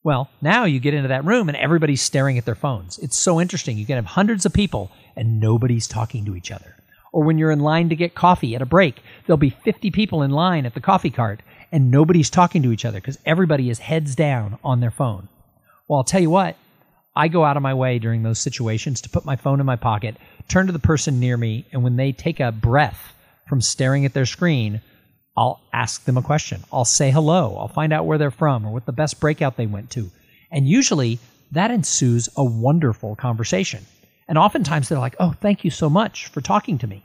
Well, 0.02 0.28
now 0.42 0.64
you 0.64 0.80
get 0.80 0.92
into 0.92 1.08
that 1.08 1.24
room 1.24 1.48
and 1.48 1.56
everybody's 1.56 2.02
staring 2.02 2.36
at 2.36 2.44
their 2.44 2.54
phones. 2.54 2.98
It's 2.98 3.16
so 3.16 3.40
interesting. 3.40 3.78
You 3.78 3.86
can 3.86 3.96
have 3.96 4.04
hundreds 4.04 4.44
of 4.44 4.52
people 4.52 4.90
and 5.16 5.40
nobody's 5.40 5.88
talking 5.88 6.26
to 6.26 6.36
each 6.36 6.50
other. 6.50 6.76
Or 7.10 7.24
when 7.24 7.38
you're 7.38 7.50
in 7.50 7.60
line 7.60 7.88
to 7.88 7.96
get 7.96 8.14
coffee 8.14 8.54
at 8.54 8.60
a 8.60 8.66
break, 8.66 9.00
there'll 9.24 9.38
be 9.38 9.50
50 9.50 9.90
people 9.92 10.22
in 10.22 10.30
line 10.30 10.66
at 10.66 10.74
the 10.74 10.80
coffee 10.80 11.10
cart 11.10 11.40
and 11.72 11.90
nobody's 11.90 12.28
talking 12.28 12.62
to 12.64 12.72
each 12.72 12.84
other 12.84 13.00
because 13.00 13.18
everybody 13.24 13.70
is 13.70 13.78
heads 13.78 14.14
down 14.14 14.58
on 14.62 14.80
their 14.80 14.90
phone. 14.90 15.28
Well, 15.88 15.98
I'll 15.98 16.04
tell 16.04 16.20
you 16.20 16.30
what, 16.30 16.56
I 17.16 17.28
go 17.28 17.44
out 17.44 17.56
of 17.56 17.62
my 17.62 17.74
way 17.74 17.98
during 17.98 18.22
those 18.22 18.38
situations 18.38 19.00
to 19.02 19.08
put 19.08 19.24
my 19.24 19.36
phone 19.36 19.60
in 19.60 19.66
my 19.66 19.76
pocket, 19.76 20.16
turn 20.48 20.66
to 20.66 20.72
the 20.72 20.78
person 20.78 21.20
near 21.20 21.36
me, 21.36 21.64
and 21.72 21.82
when 21.82 21.96
they 21.96 22.12
take 22.12 22.40
a 22.40 22.52
breath 22.52 23.14
from 23.48 23.60
staring 23.60 24.04
at 24.04 24.14
their 24.14 24.26
screen, 24.26 24.80
I'll 25.36 25.60
ask 25.72 26.04
them 26.04 26.16
a 26.16 26.22
question. 26.22 26.62
I'll 26.72 26.84
say 26.84 27.10
hello. 27.10 27.56
I'll 27.56 27.68
find 27.68 27.92
out 27.92 28.06
where 28.06 28.18
they're 28.18 28.30
from 28.30 28.66
or 28.66 28.72
what 28.72 28.86
the 28.86 28.92
best 28.92 29.20
breakout 29.20 29.56
they 29.56 29.66
went 29.66 29.90
to. 29.90 30.10
And 30.50 30.68
usually 30.68 31.18
that 31.52 31.70
ensues 31.70 32.28
a 32.36 32.44
wonderful 32.44 33.16
conversation. 33.16 33.84
And 34.28 34.38
oftentimes 34.38 34.88
they're 34.88 34.98
like, 34.98 35.16
oh, 35.20 35.34
thank 35.40 35.64
you 35.64 35.70
so 35.70 35.90
much 35.90 36.28
for 36.28 36.40
talking 36.40 36.78
to 36.78 36.86
me. 36.86 37.02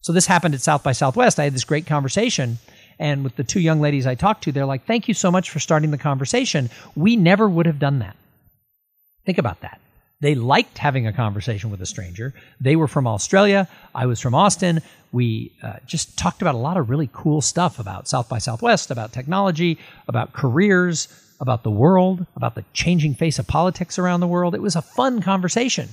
So 0.00 0.12
this 0.12 0.26
happened 0.26 0.54
at 0.54 0.60
South 0.62 0.82
by 0.82 0.92
Southwest. 0.92 1.38
I 1.38 1.44
had 1.44 1.54
this 1.54 1.64
great 1.64 1.86
conversation. 1.86 2.58
And 2.98 3.24
with 3.24 3.36
the 3.36 3.44
two 3.44 3.60
young 3.60 3.80
ladies 3.80 4.06
I 4.06 4.14
talked 4.14 4.44
to, 4.44 4.52
they're 4.52 4.66
like, 4.66 4.86
thank 4.86 5.08
you 5.08 5.14
so 5.14 5.30
much 5.30 5.50
for 5.50 5.58
starting 5.58 5.90
the 5.90 5.98
conversation. 5.98 6.70
We 6.94 7.16
never 7.16 7.48
would 7.48 7.66
have 7.66 7.78
done 7.78 8.00
that. 8.00 8.16
Think 9.24 9.38
about 9.38 9.60
that. 9.60 9.80
They 10.20 10.34
liked 10.34 10.78
having 10.78 11.06
a 11.06 11.12
conversation 11.12 11.70
with 11.70 11.82
a 11.82 11.86
stranger. 11.86 12.32
They 12.60 12.76
were 12.76 12.88
from 12.88 13.06
Australia. 13.06 13.68
I 13.94 14.06
was 14.06 14.20
from 14.20 14.34
Austin. 14.34 14.80
We 15.12 15.52
uh, 15.62 15.74
just 15.86 16.16
talked 16.18 16.40
about 16.40 16.54
a 16.54 16.58
lot 16.58 16.76
of 16.76 16.88
really 16.88 17.10
cool 17.12 17.42
stuff 17.42 17.78
about 17.78 18.08
South 18.08 18.28
by 18.28 18.38
Southwest, 18.38 18.90
about 18.90 19.12
technology, 19.12 19.78
about 20.08 20.32
careers, 20.32 21.08
about 21.40 21.62
the 21.62 21.70
world, 21.70 22.26
about 22.36 22.54
the 22.54 22.64
changing 22.72 23.14
face 23.14 23.38
of 23.38 23.46
politics 23.46 23.98
around 23.98 24.20
the 24.20 24.26
world. 24.26 24.54
It 24.54 24.62
was 24.62 24.76
a 24.76 24.82
fun 24.82 25.20
conversation. 25.20 25.90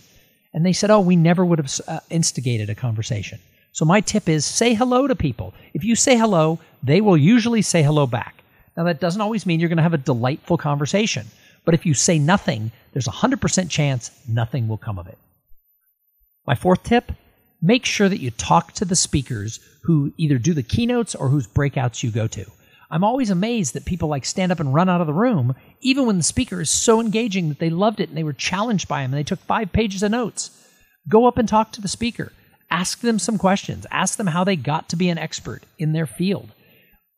And 0.54 0.66
they 0.66 0.74
said, 0.74 0.90
Oh, 0.92 1.00
we 1.00 1.16
never 1.16 1.44
would 1.46 1.60
have 1.60 1.72
uh, 1.88 2.00
instigated 2.10 2.70
a 2.70 2.76
conversation. 2.76 3.40
So 3.74 3.86
my 3.86 4.02
tip 4.02 4.28
is 4.28 4.46
say 4.46 4.74
hello 4.74 5.08
to 5.08 5.16
people. 5.16 5.54
If 5.74 5.84
you 5.84 5.96
say 5.96 6.18
hello, 6.18 6.60
they 6.84 7.02
will 7.02 7.18
usually 7.18 7.62
say 7.62 7.84
hello 7.84 8.06
back. 8.06 8.44
Now, 8.76 8.84
that 8.86 9.00
doesn't 9.00 9.22
always 9.22 9.46
mean 9.46 9.60
you're 9.60 9.70
going 9.70 9.78
to 9.78 9.84
have 9.84 9.94
a 9.94 9.98
delightful 9.98 10.58
conversation. 10.58 11.28
But 11.66 11.74
if 11.74 11.86
you 11.86 11.94
say 11.94 12.20
nothing, 12.20 12.72
there's 12.94 13.08
a 13.08 13.12
100% 13.12 13.70
chance 13.70 14.12
nothing 14.28 14.68
will 14.68 14.78
come 14.78 14.98
of 15.00 15.08
it. 15.08 15.18
My 16.46 16.56
fourth 16.56 16.84
tip 16.84 17.12
make 17.62 17.86
sure 17.86 18.10
that 18.10 18.20
you 18.20 18.32
talk 18.32 18.74
to 18.74 18.86
the 18.86 18.96
speakers 18.96 19.60
who 19.84 20.12
either 20.18 20.38
do 20.38 20.54
the 20.54 20.64
keynotes 20.64 21.14
or 21.14 21.30
whose 21.30 21.48
breakouts 21.48 22.02
you 22.02 22.10
go 22.10 22.28
to. 22.28 22.46
I'm 22.90 23.04
always 23.04 23.30
amazed 23.30 23.74
that 23.74 23.86
people 23.86 24.10
like 24.10 24.26
stand 24.26 24.52
up 24.52 24.60
and 24.60 24.74
run 24.74 24.90
out 24.90 25.00
of 25.00 25.08
the 25.08 25.14
room, 25.14 25.56
even 25.80 26.06
when 26.06 26.18
the 26.18 26.24
speaker 26.24 26.60
is 26.60 26.70
so 26.70 27.00
engaging 27.00 27.50
that 27.50 27.60
they 27.60 27.70
loved 27.70 28.00
it 28.00 28.10
and 28.10 28.18
they 28.18 28.24
were 28.24 28.34
challenged 28.34 28.88
by 28.88 29.02
him 29.02 29.14
and 29.14 29.20
they 29.20 29.24
took 29.24 29.40
five 29.40 29.72
pages 29.72 30.04
of 30.04 30.12
notes. 30.12 30.50
Go 31.08 31.26
up 31.26 31.38
and 31.38 31.48
talk 31.48 31.72
to 31.72 31.82
the 31.82 31.88
speaker. 31.88 32.34
Ask 32.70 33.00
them 33.00 33.20
some 33.20 33.38
questions. 33.38 33.86
Ask 33.92 34.18
them 34.18 34.28
how 34.28 34.44
they 34.44 34.56
got 34.56 34.90
to 34.90 34.96
be 34.96 35.10
an 35.10 35.18
expert 35.18 35.64
in 35.78 35.94
their 35.94 36.06
field 36.06 36.50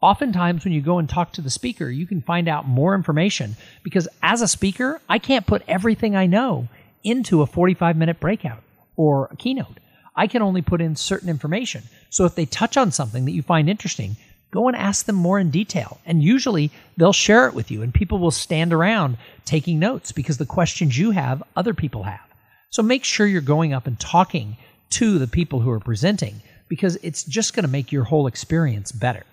oftentimes 0.03 0.65
when 0.65 0.73
you 0.73 0.81
go 0.81 0.99
and 0.99 1.07
talk 1.07 1.31
to 1.31 1.41
the 1.41 1.49
speaker, 1.49 1.89
you 1.89 2.05
can 2.05 2.21
find 2.21 2.49
out 2.49 2.67
more 2.67 2.93
information 2.93 3.55
because 3.83 4.07
as 4.21 4.41
a 4.41 4.47
speaker, 4.49 4.99
I 5.07 5.17
can't 5.17 5.47
put 5.47 5.63
everything 5.65 6.13
I 6.13 6.25
know 6.25 6.67
into 7.05 7.41
a 7.41 7.47
45 7.47 7.95
minute 7.95 8.19
breakout 8.19 8.61
or 8.97 9.29
a 9.31 9.37
keynote. 9.37 9.79
I 10.13 10.27
can 10.27 10.41
only 10.41 10.61
put 10.61 10.81
in 10.81 10.97
certain 10.97 11.29
information. 11.29 11.83
So 12.09 12.25
if 12.25 12.35
they 12.35 12.45
touch 12.45 12.75
on 12.75 12.91
something 12.91 13.23
that 13.25 13.31
you 13.31 13.41
find 13.41 13.69
interesting, 13.69 14.17
go 14.51 14.67
and 14.67 14.75
ask 14.75 15.05
them 15.05 15.15
more 15.15 15.39
in 15.39 15.49
detail. 15.49 15.99
And 16.05 16.21
usually 16.21 16.69
they'll 16.97 17.13
share 17.13 17.47
it 17.47 17.55
with 17.55 17.71
you, 17.71 17.81
and 17.81 17.93
people 17.93 18.19
will 18.19 18.29
stand 18.29 18.73
around 18.73 19.17
taking 19.45 19.79
notes 19.79 20.11
because 20.11 20.37
the 20.37 20.45
questions 20.45 20.99
you 20.99 21.11
have, 21.11 21.41
other 21.55 21.73
people 21.73 22.03
have. 22.03 22.21
So 22.69 22.83
make 22.83 23.05
sure 23.05 23.25
you're 23.25 23.41
going 23.41 23.73
up 23.73 23.87
and 23.87 23.99
talking 23.99 24.57
to 24.91 25.17
the 25.17 25.27
people 25.27 25.61
who 25.61 25.71
are 25.71 25.79
presenting 25.79 26.41
because 26.67 26.97
it's 27.01 27.23
just 27.23 27.55
going 27.55 27.65
to 27.65 27.71
make 27.71 27.91
your 27.91 28.03
whole 28.03 28.27
experience 28.27 28.91
better. 28.91 29.23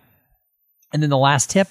And 0.92 1.02
then 1.02 1.10
the 1.10 1.18
last 1.18 1.50
tip 1.50 1.68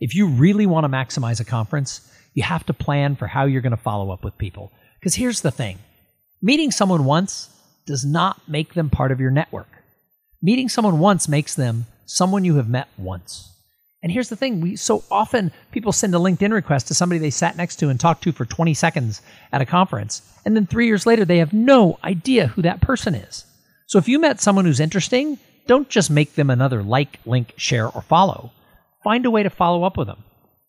if 0.00 0.14
you 0.14 0.28
really 0.28 0.66
want 0.66 0.84
to 0.84 0.88
maximize 0.88 1.40
a 1.40 1.44
conference, 1.44 2.08
you 2.34 2.42
have 2.42 2.64
to 2.66 2.72
plan 2.72 3.16
for 3.16 3.26
how 3.26 3.44
you're 3.46 3.62
going 3.62 3.70
to 3.70 3.76
follow 3.76 4.10
up 4.10 4.22
with 4.22 4.38
people. 4.38 4.72
Because 4.98 5.14
here's 5.14 5.40
the 5.40 5.50
thing 5.50 5.78
meeting 6.40 6.70
someone 6.70 7.04
once 7.04 7.50
does 7.86 8.04
not 8.04 8.40
make 8.48 8.74
them 8.74 8.90
part 8.90 9.10
of 9.10 9.20
your 9.20 9.30
network. 9.30 9.68
Meeting 10.40 10.68
someone 10.68 11.00
once 11.00 11.28
makes 11.28 11.54
them 11.54 11.86
someone 12.06 12.44
you 12.44 12.56
have 12.56 12.68
met 12.68 12.88
once. 12.96 13.52
And 14.02 14.12
here's 14.12 14.28
the 14.28 14.36
thing 14.36 14.60
we 14.60 14.76
so 14.76 15.02
often 15.10 15.50
people 15.72 15.90
send 15.90 16.14
a 16.14 16.18
LinkedIn 16.18 16.52
request 16.52 16.86
to 16.88 16.94
somebody 16.94 17.18
they 17.18 17.30
sat 17.30 17.56
next 17.56 17.76
to 17.76 17.88
and 17.88 17.98
talked 17.98 18.22
to 18.22 18.32
for 18.32 18.44
20 18.44 18.72
seconds 18.74 19.20
at 19.52 19.60
a 19.60 19.66
conference, 19.66 20.22
and 20.44 20.54
then 20.54 20.66
3 20.66 20.86
years 20.86 21.06
later 21.06 21.24
they 21.24 21.38
have 21.38 21.52
no 21.52 21.98
idea 22.04 22.48
who 22.48 22.62
that 22.62 22.80
person 22.80 23.14
is. 23.14 23.44
So 23.86 23.98
if 23.98 24.06
you 24.06 24.20
met 24.20 24.40
someone 24.40 24.64
who's 24.64 24.80
interesting, 24.80 25.38
don't 25.66 25.88
just 25.88 26.10
make 26.10 26.34
them 26.34 26.50
another 26.50 26.82
like, 26.82 27.18
link, 27.26 27.54
share 27.56 27.88
or 27.88 28.02
follow. 28.02 28.52
Find 29.08 29.24
a 29.24 29.30
way 29.30 29.42
to 29.42 29.48
follow 29.48 29.84
up 29.84 29.96
with 29.96 30.06
them. 30.06 30.22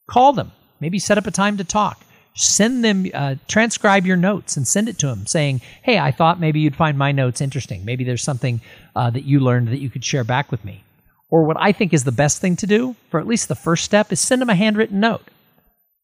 Call 0.10 0.32
them, 0.32 0.54
maybe 0.80 0.98
set 0.98 1.18
up 1.18 1.28
a 1.28 1.32
time 1.32 1.58
to 1.58 1.66
talk. 1.66 2.06
Send 2.36 2.86
them, 2.86 3.06
uh, 3.14 3.36
transcribe 3.50 4.06
your 4.06 4.16
notes 4.16 4.56
and 4.56 4.66
send 4.66 4.88
it 4.88 4.98
to 5.00 5.08
them 5.08 5.28
saying, 5.28 5.60
Hey, 5.84 6.00
I 6.00 6.12
thought 6.12 6.40
maybe 6.40 6.62
you'd 6.62 6.78
find 6.78 6.98
my 6.98 7.12
notes 7.12 7.42
interesting. 7.42 7.84
Maybe 7.84 8.06
there's 8.06 8.24
something 8.24 8.62
uh, 8.96 9.10
that 9.10 9.26
you 9.26 9.42
learned 9.42 9.68
that 9.68 9.82
you 9.82 9.90
could 9.90 10.06
share 10.06 10.24
back 10.24 10.52
with 10.52 10.64
me. 10.64 10.86
Or 11.30 11.44
what 11.44 11.58
I 11.60 11.74
think 11.74 11.94
is 11.94 12.06
the 12.06 12.14
best 12.14 12.40
thing 12.40 12.56
to 12.56 12.66
do 12.66 12.96
for 13.12 13.20
at 13.20 13.28
least 13.28 13.50
the 13.50 13.56
first 13.56 13.84
step 13.84 14.10
is 14.10 14.22
send 14.22 14.42
them 14.42 14.50
a 14.50 14.56
handwritten 14.56 15.02
note. 15.02 15.28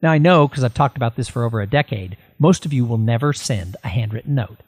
Now, 0.01 0.11
I 0.11 0.17
know 0.17 0.45
because 0.45 0.65
I've 0.65 0.73
talked 0.73 0.97
about 0.97 1.15
this 1.15 1.29
for 1.29 1.45
over 1.45 1.61
a 1.61 1.65
decade, 1.65 2.17
most 2.37 2.65
of 2.65 2.73
you 2.73 2.83
will 2.83 2.97
never 2.97 3.31
send 3.31 3.77
a 3.81 3.87
handwritten 3.87 4.35
note. 4.35 4.59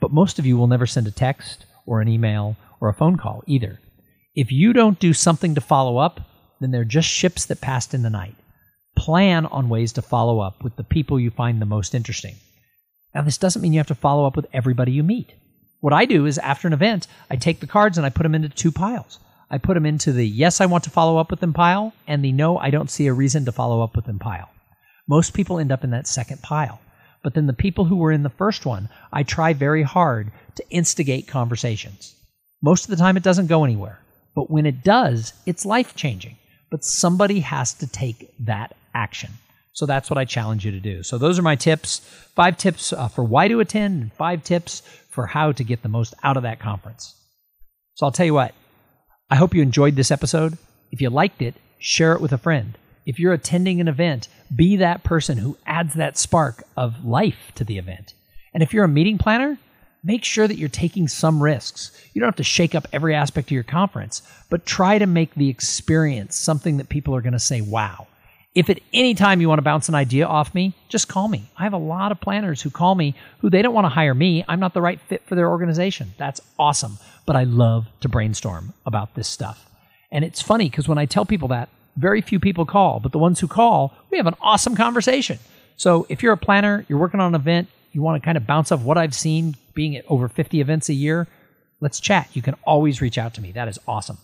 But 0.00 0.12
most 0.12 0.38
of 0.38 0.46
you 0.46 0.56
will 0.56 0.66
never 0.66 0.86
send 0.86 1.06
a 1.08 1.10
text 1.10 1.66
or 1.84 2.00
an 2.00 2.08
email 2.08 2.56
or 2.80 2.88
a 2.88 2.94
phone 2.94 3.18
call 3.18 3.44
either. 3.46 3.80
If 4.34 4.50
you 4.50 4.72
don't 4.72 4.98
do 4.98 5.12
something 5.12 5.54
to 5.56 5.60
follow 5.60 5.98
up, 5.98 6.22
then 6.60 6.70
they're 6.70 6.84
just 6.84 7.08
ships 7.08 7.46
that 7.46 7.60
passed 7.60 7.94
in 7.94 8.02
the 8.02 8.10
night. 8.10 8.34
Plan 8.96 9.46
on 9.46 9.68
ways 9.68 9.92
to 9.92 10.02
follow 10.02 10.40
up 10.40 10.62
with 10.62 10.76
the 10.76 10.84
people 10.84 11.18
you 11.18 11.30
find 11.30 11.60
the 11.60 11.66
most 11.66 11.94
interesting. 11.94 12.36
Now, 13.14 13.22
this 13.22 13.38
doesn't 13.38 13.62
mean 13.62 13.72
you 13.72 13.78
have 13.80 13.86
to 13.88 13.94
follow 13.94 14.26
up 14.26 14.36
with 14.36 14.46
everybody 14.52 14.92
you 14.92 15.02
meet. 15.02 15.32
What 15.80 15.92
I 15.92 16.04
do 16.04 16.26
is 16.26 16.38
after 16.38 16.66
an 16.66 16.72
event, 16.72 17.06
I 17.28 17.36
take 17.36 17.60
the 17.60 17.66
cards 17.66 17.98
and 17.98 18.06
I 18.06 18.10
put 18.10 18.22
them 18.22 18.34
into 18.34 18.48
two 18.48 18.72
piles. 18.72 19.18
I 19.50 19.58
put 19.58 19.74
them 19.74 19.86
into 19.86 20.12
the 20.12 20.26
yes, 20.26 20.60
I 20.60 20.66
want 20.66 20.84
to 20.84 20.90
follow 20.90 21.18
up 21.18 21.30
with 21.30 21.40
them 21.40 21.52
pile 21.52 21.92
and 22.06 22.24
the 22.24 22.32
no, 22.32 22.56
I 22.58 22.70
don't 22.70 22.90
see 22.90 23.06
a 23.06 23.12
reason 23.12 23.44
to 23.44 23.52
follow 23.52 23.82
up 23.82 23.94
with 23.94 24.06
them 24.06 24.18
pile. 24.18 24.48
Most 25.06 25.34
people 25.34 25.58
end 25.58 25.70
up 25.70 25.84
in 25.84 25.90
that 25.90 26.06
second 26.06 26.42
pile. 26.42 26.80
But 27.22 27.34
then 27.34 27.46
the 27.46 27.52
people 27.52 27.86
who 27.86 27.96
were 27.96 28.12
in 28.12 28.22
the 28.22 28.30
first 28.30 28.66
one, 28.66 28.88
I 29.12 29.22
try 29.22 29.52
very 29.52 29.82
hard 29.82 30.30
to 30.56 30.68
instigate 30.70 31.26
conversations. 31.26 32.14
Most 32.62 32.84
of 32.84 32.90
the 32.90 32.96
time, 32.96 33.16
it 33.16 33.22
doesn't 33.22 33.46
go 33.46 33.64
anywhere. 33.64 34.00
But 34.34 34.50
when 34.50 34.66
it 34.66 34.84
does, 34.84 35.32
it's 35.46 35.64
life 35.64 35.94
changing. 35.94 36.36
But 36.74 36.82
somebody 36.82 37.38
has 37.38 37.72
to 37.74 37.86
take 37.86 38.34
that 38.40 38.74
action. 38.96 39.30
So 39.74 39.86
that's 39.86 40.10
what 40.10 40.18
I 40.18 40.24
challenge 40.24 40.64
you 40.64 40.72
to 40.72 40.80
do. 40.80 41.04
So 41.04 41.18
those 41.18 41.38
are 41.38 41.42
my 41.42 41.54
tips 41.54 42.00
five 42.34 42.56
tips 42.56 42.92
uh, 42.92 43.06
for 43.06 43.22
why 43.22 43.46
to 43.46 43.60
attend, 43.60 44.02
and 44.02 44.12
five 44.12 44.42
tips 44.42 44.82
for 45.08 45.28
how 45.28 45.52
to 45.52 45.62
get 45.62 45.84
the 45.84 45.88
most 45.88 46.14
out 46.24 46.36
of 46.36 46.42
that 46.42 46.58
conference. 46.58 47.14
So 47.94 48.06
I'll 48.06 48.10
tell 48.10 48.26
you 48.26 48.34
what, 48.34 48.56
I 49.30 49.36
hope 49.36 49.54
you 49.54 49.62
enjoyed 49.62 49.94
this 49.94 50.10
episode. 50.10 50.58
If 50.90 51.00
you 51.00 51.10
liked 51.10 51.40
it, 51.42 51.54
share 51.78 52.12
it 52.12 52.20
with 52.20 52.32
a 52.32 52.38
friend. 52.38 52.76
If 53.06 53.20
you're 53.20 53.32
attending 53.32 53.80
an 53.80 53.86
event, 53.86 54.26
be 54.52 54.74
that 54.78 55.04
person 55.04 55.38
who 55.38 55.56
adds 55.66 55.94
that 55.94 56.18
spark 56.18 56.64
of 56.76 57.04
life 57.04 57.52
to 57.54 57.62
the 57.62 57.78
event. 57.78 58.14
And 58.52 58.64
if 58.64 58.74
you're 58.74 58.82
a 58.82 58.88
meeting 58.88 59.18
planner, 59.18 59.58
make 60.04 60.22
sure 60.22 60.46
that 60.46 60.58
you're 60.58 60.68
taking 60.68 61.08
some 61.08 61.42
risks. 61.42 61.90
You 62.12 62.20
don't 62.20 62.28
have 62.28 62.36
to 62.36 62.44
shake 62.44 62.74
up 62.74 62.86
every 62.92 63.14
aspect 63.14 63.48
of 63.48 63.52
your 63.52 63.62
conference, 63.62 64.22
but 64.50 64.66
try 64.66 64.98
to 64.98 65.06
make 65.06 65.34
the 65.34 65.48
experience 65.48 66.36
something 66.36 66.76
that 66.76 66.90
people 66.90 67.16
are 67.16 67.22
going 67.22 67.32
to 67.32 67.38
say, 67.38 67.62
wow. 67.62 68.06
If 68.54 68.70
at 68.70 68.78
any 68.92 69.14
time 69.14 69.40
you 69.40 69.48
want 69.48 69.58
to 69.58 69.64
bounce 69.64 69.88
an 69.88 69.96
idea 69.96 70.26
off 70.26 70.54
me, 70.54 70.74
just 70.88 71.08
call 71.08 71.26
me. 71.26 71.50
I 71.56 71.64
have 71.64 71.72
a 71.72 71.78
lot 71.78 72.12
of 72.12 72.20
planners 72.20 72.62
who 72.62 72.70
call 72.70 72.94
me 72.94 73.16
who 73.40 73.50
they 73.50 73.62
don't 73.62 73.74
want 73.74 73.86
to 73.86 73.88
hire 73.88 74.14
me. 74.14 74.44
I'm 74.46 74.60
not 74.60 74.74
the 74.74 74.82
right 74.82 75.00
fit 75.00 75.26
for 75.26 75.34
their 75.34 75.48
organization. 75.48 76.12
That's 76.18 76.40
awesome. 76.56 76.98
But 77.26 77.34
I 77.34 77.44
love 77.44 77.86
to 78.02 78.08
brainstorm 78.08 78.72
about 78.86 79.14
this 79.16 79.26
stuff. 79.26 79.68
And 80.12 80.24
it's 80.24 80.40
funny 80.40 80.68
because 80.68 80.86
when 80.86 80.98
I 80.98 81.06
tell 81.06 81.24
people 81.24 81.48
that, 81.48 81.68
very 81.96 82.20
few 82.20 82.38
people 82.38 82.64
call, 82.64 83.00
but 83.00 83.10
the 83.10 83.18
ones 83.18 83.40
who 83.40 83.48
call, 83.48 83.92
we 84.10 84.18
have 84.18 84.26
an 84.28 84.36
awesome 84.40 84.76
conversation. 84.76 85.40
So 85.76 86.06
if 86.08 86.22
you're 86.22 86.32
a 86.32 86.36
planner, 86.36 86.84
you're 86.88 86.98
working 86.98 87.18
on 87.18 87.34
an 87.34 87.40
event, 87.40 87.68
you 87.90 88.02
want 88.02 88.22
to 88.22 88.24
kind 88.24 88.36
of 88.36 88.46
bounce 88.46 88.70
off 88.70 88.82
what 88.82 88.98
I've 88.98 89.14
seen 89.14 89.56
being 89.74 89.96
at 89.96 90.04
over 90.08 90.28
50 90.28 90.60
events 90.60 90.88
a 90.88 90.94
year, 90.94 91.26
let's 91.80 92.00
chat. 92.00 92.28
You 92.32 92.42
can 92.42 92.54
always 92.64 93.00
reach 93.00 93.18
out 93.18 93.34
to 93.34 93.40
me. 93.40 93.52
That 93.52 93.68
is 93.68 93.78
awesome. 93.86 94.18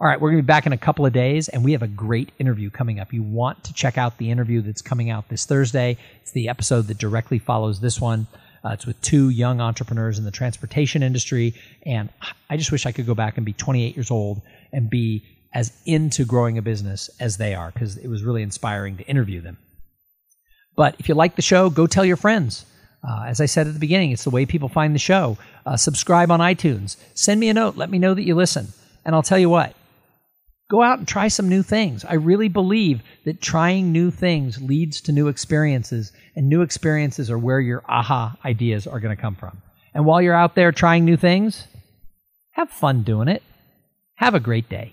All 0.00 0.06
right, 0.06 0.18
we're 0.18 0.30
going 0.30 0.38
to 0.38 0.42
be 0.42 0.46
back 0.46 0.64
in 0.64 0.72
a 0.72 0.78
couple 0.78 1.04
of 1.04 1.12
days, 1.12 1.48
and 1.48 1.62
we 1.62 1.72
have 1.72 1.82
a 1.82 1.88
great 1.88 2.32
interview 2.38 2.70
coming 2.70 3.00
up. 3.00 3.12
You 3.12 3.22
want 3.22 3.64
to 3.64 3.74
check 3.74 3.98
out 3.98 4.16
the 4.16 4.30
interview 4.30 4.62
that's 4.62 4.80
coming 4.80 5.10
out 5.10 5.28
this 5.28 5.44
Thursday. 5.44 5.98
It's 6.22 6.32
the 6.32 6.48
episode 6.48 6.86
that 6.86 6.96
directly 6.96 7.38
follows 7.38 7.80
this 7.80 8.00
one. 8.00 8.26
Uh, 8.64 8.70
it's 8.70 8.86
with 8.86 9.00
two 9.02 9.28
young 9.28 9.60
entrepreneurs 9.60 10.18
in 10.18 10.24
the 10.24 10.30
transportation 10.30 11.02
industry, 11.02 11.54
and 11.84 12.08
I 12.48 12.56
just 12.56 12.72
wish 12.72 12.86
I 12.86 12.92
could 12.92 13.06
go 13.06 13.14
back 13.14 13.36
and 13.36 13.44
be 13.44 13.52
28 13.52 13.94
years 13.94 14.10
old 14.10 14.40
and 14.72 14.88
be 14.88 15.22
as 15.52 15.72
into 15.84 16.24
growing 16.24 16.56
a 16.56 16.62
business 16.62 17.10
as 17.20 17.36
they 17.36 17.54
are 17.54 17.70
because 17.70 17.96
it 17.96 18.08
was 18.08 18.22
really 18.22 18.42
inspiring 18.42 18.96
to 18.96 19.06
interview 19.06 19.40
them. 19.42 19.58
But 20.76 20.96
if 20.98 21.08
you 21.08 21.14
like 21.14 21.36
the 21.36 21.42
show, 21.42 21.68
go 21.68 21.86
tell 21.86 22.04
your 22.04 22.16
friends. 22.16 22.64
Uh, 23.02 23.24
as 23.26 23.40
I 23.40 23.46
said 23.46 23.66
at 23.66 23.74
the 23.74 23.80
beginning, 23.80 24.12
it's 24.12 24.24
the 24.24 24.30
way 24.30 24.44
people 24.44 24.68
find 24.68 24.94
the 24.94 24.98
show. 24.98 25.38
Uh, 25.64 25.76
subscribe 25.76 26.30
on 26.30 26.40
iTunes. 26.40 26.96
Send 27.14 27.40
me 27.40 27.48
a 27.48 27.54
note. 27.54 27.76
Let 27.76 27.90
me 27.90 27.98
know 27.98 28.14
that 28.14 28.24
you 28.24 28.34
listen. 28.34 28.68
And 29.04 29.14
I'll 29.14 29.22
tell 29.22 29.38
you 29.38 29.48
what, 29.48 29.74
go 30.70 30.82
out 30.82 30.98
and 30.98 31.08
try 31.08 31.28
some 31.28 31.48
new 31.48 31.62
things. 31.62 32.04
I 32.04 32.14
really 32.14 32.48
believe 32.48 33.02
that 33.24 33.40
trying 33.40 33.90
new 33.90 34.10
things 34.10 34.60
leads 34.60 35.00
to 35.02 35.12
new 35.12 35.28
experiences, 35.28 36.12
and 36.36 36.48
new 36.48 36.62
experiences 36.62 37.30
are 37.30 37.38
where 37.38 37.60
your 37.60 37.82
aha 37.88 38.36
ideas 38.44 38.86
are 38.86 39.00
going 39.00 39.16
to 39.16 39.20
come 39.20 39.34
from. 39.34 39.62
And 39.94 40.04
while 40.04 40.20
you're 40.20 40.34
out 40.34 40.54
there 40.54 40.70
trying 40.70 41.04
new 41.04 41.16
things, 41.16 41.66
have 42.52 42.70
fun 42.70 43.02
doing 43.02 43.28
it. 43.28 43.42
Have 44.16 44.34
a 44.34 44.40
great 44.40 44.68
day. 44.68 44.92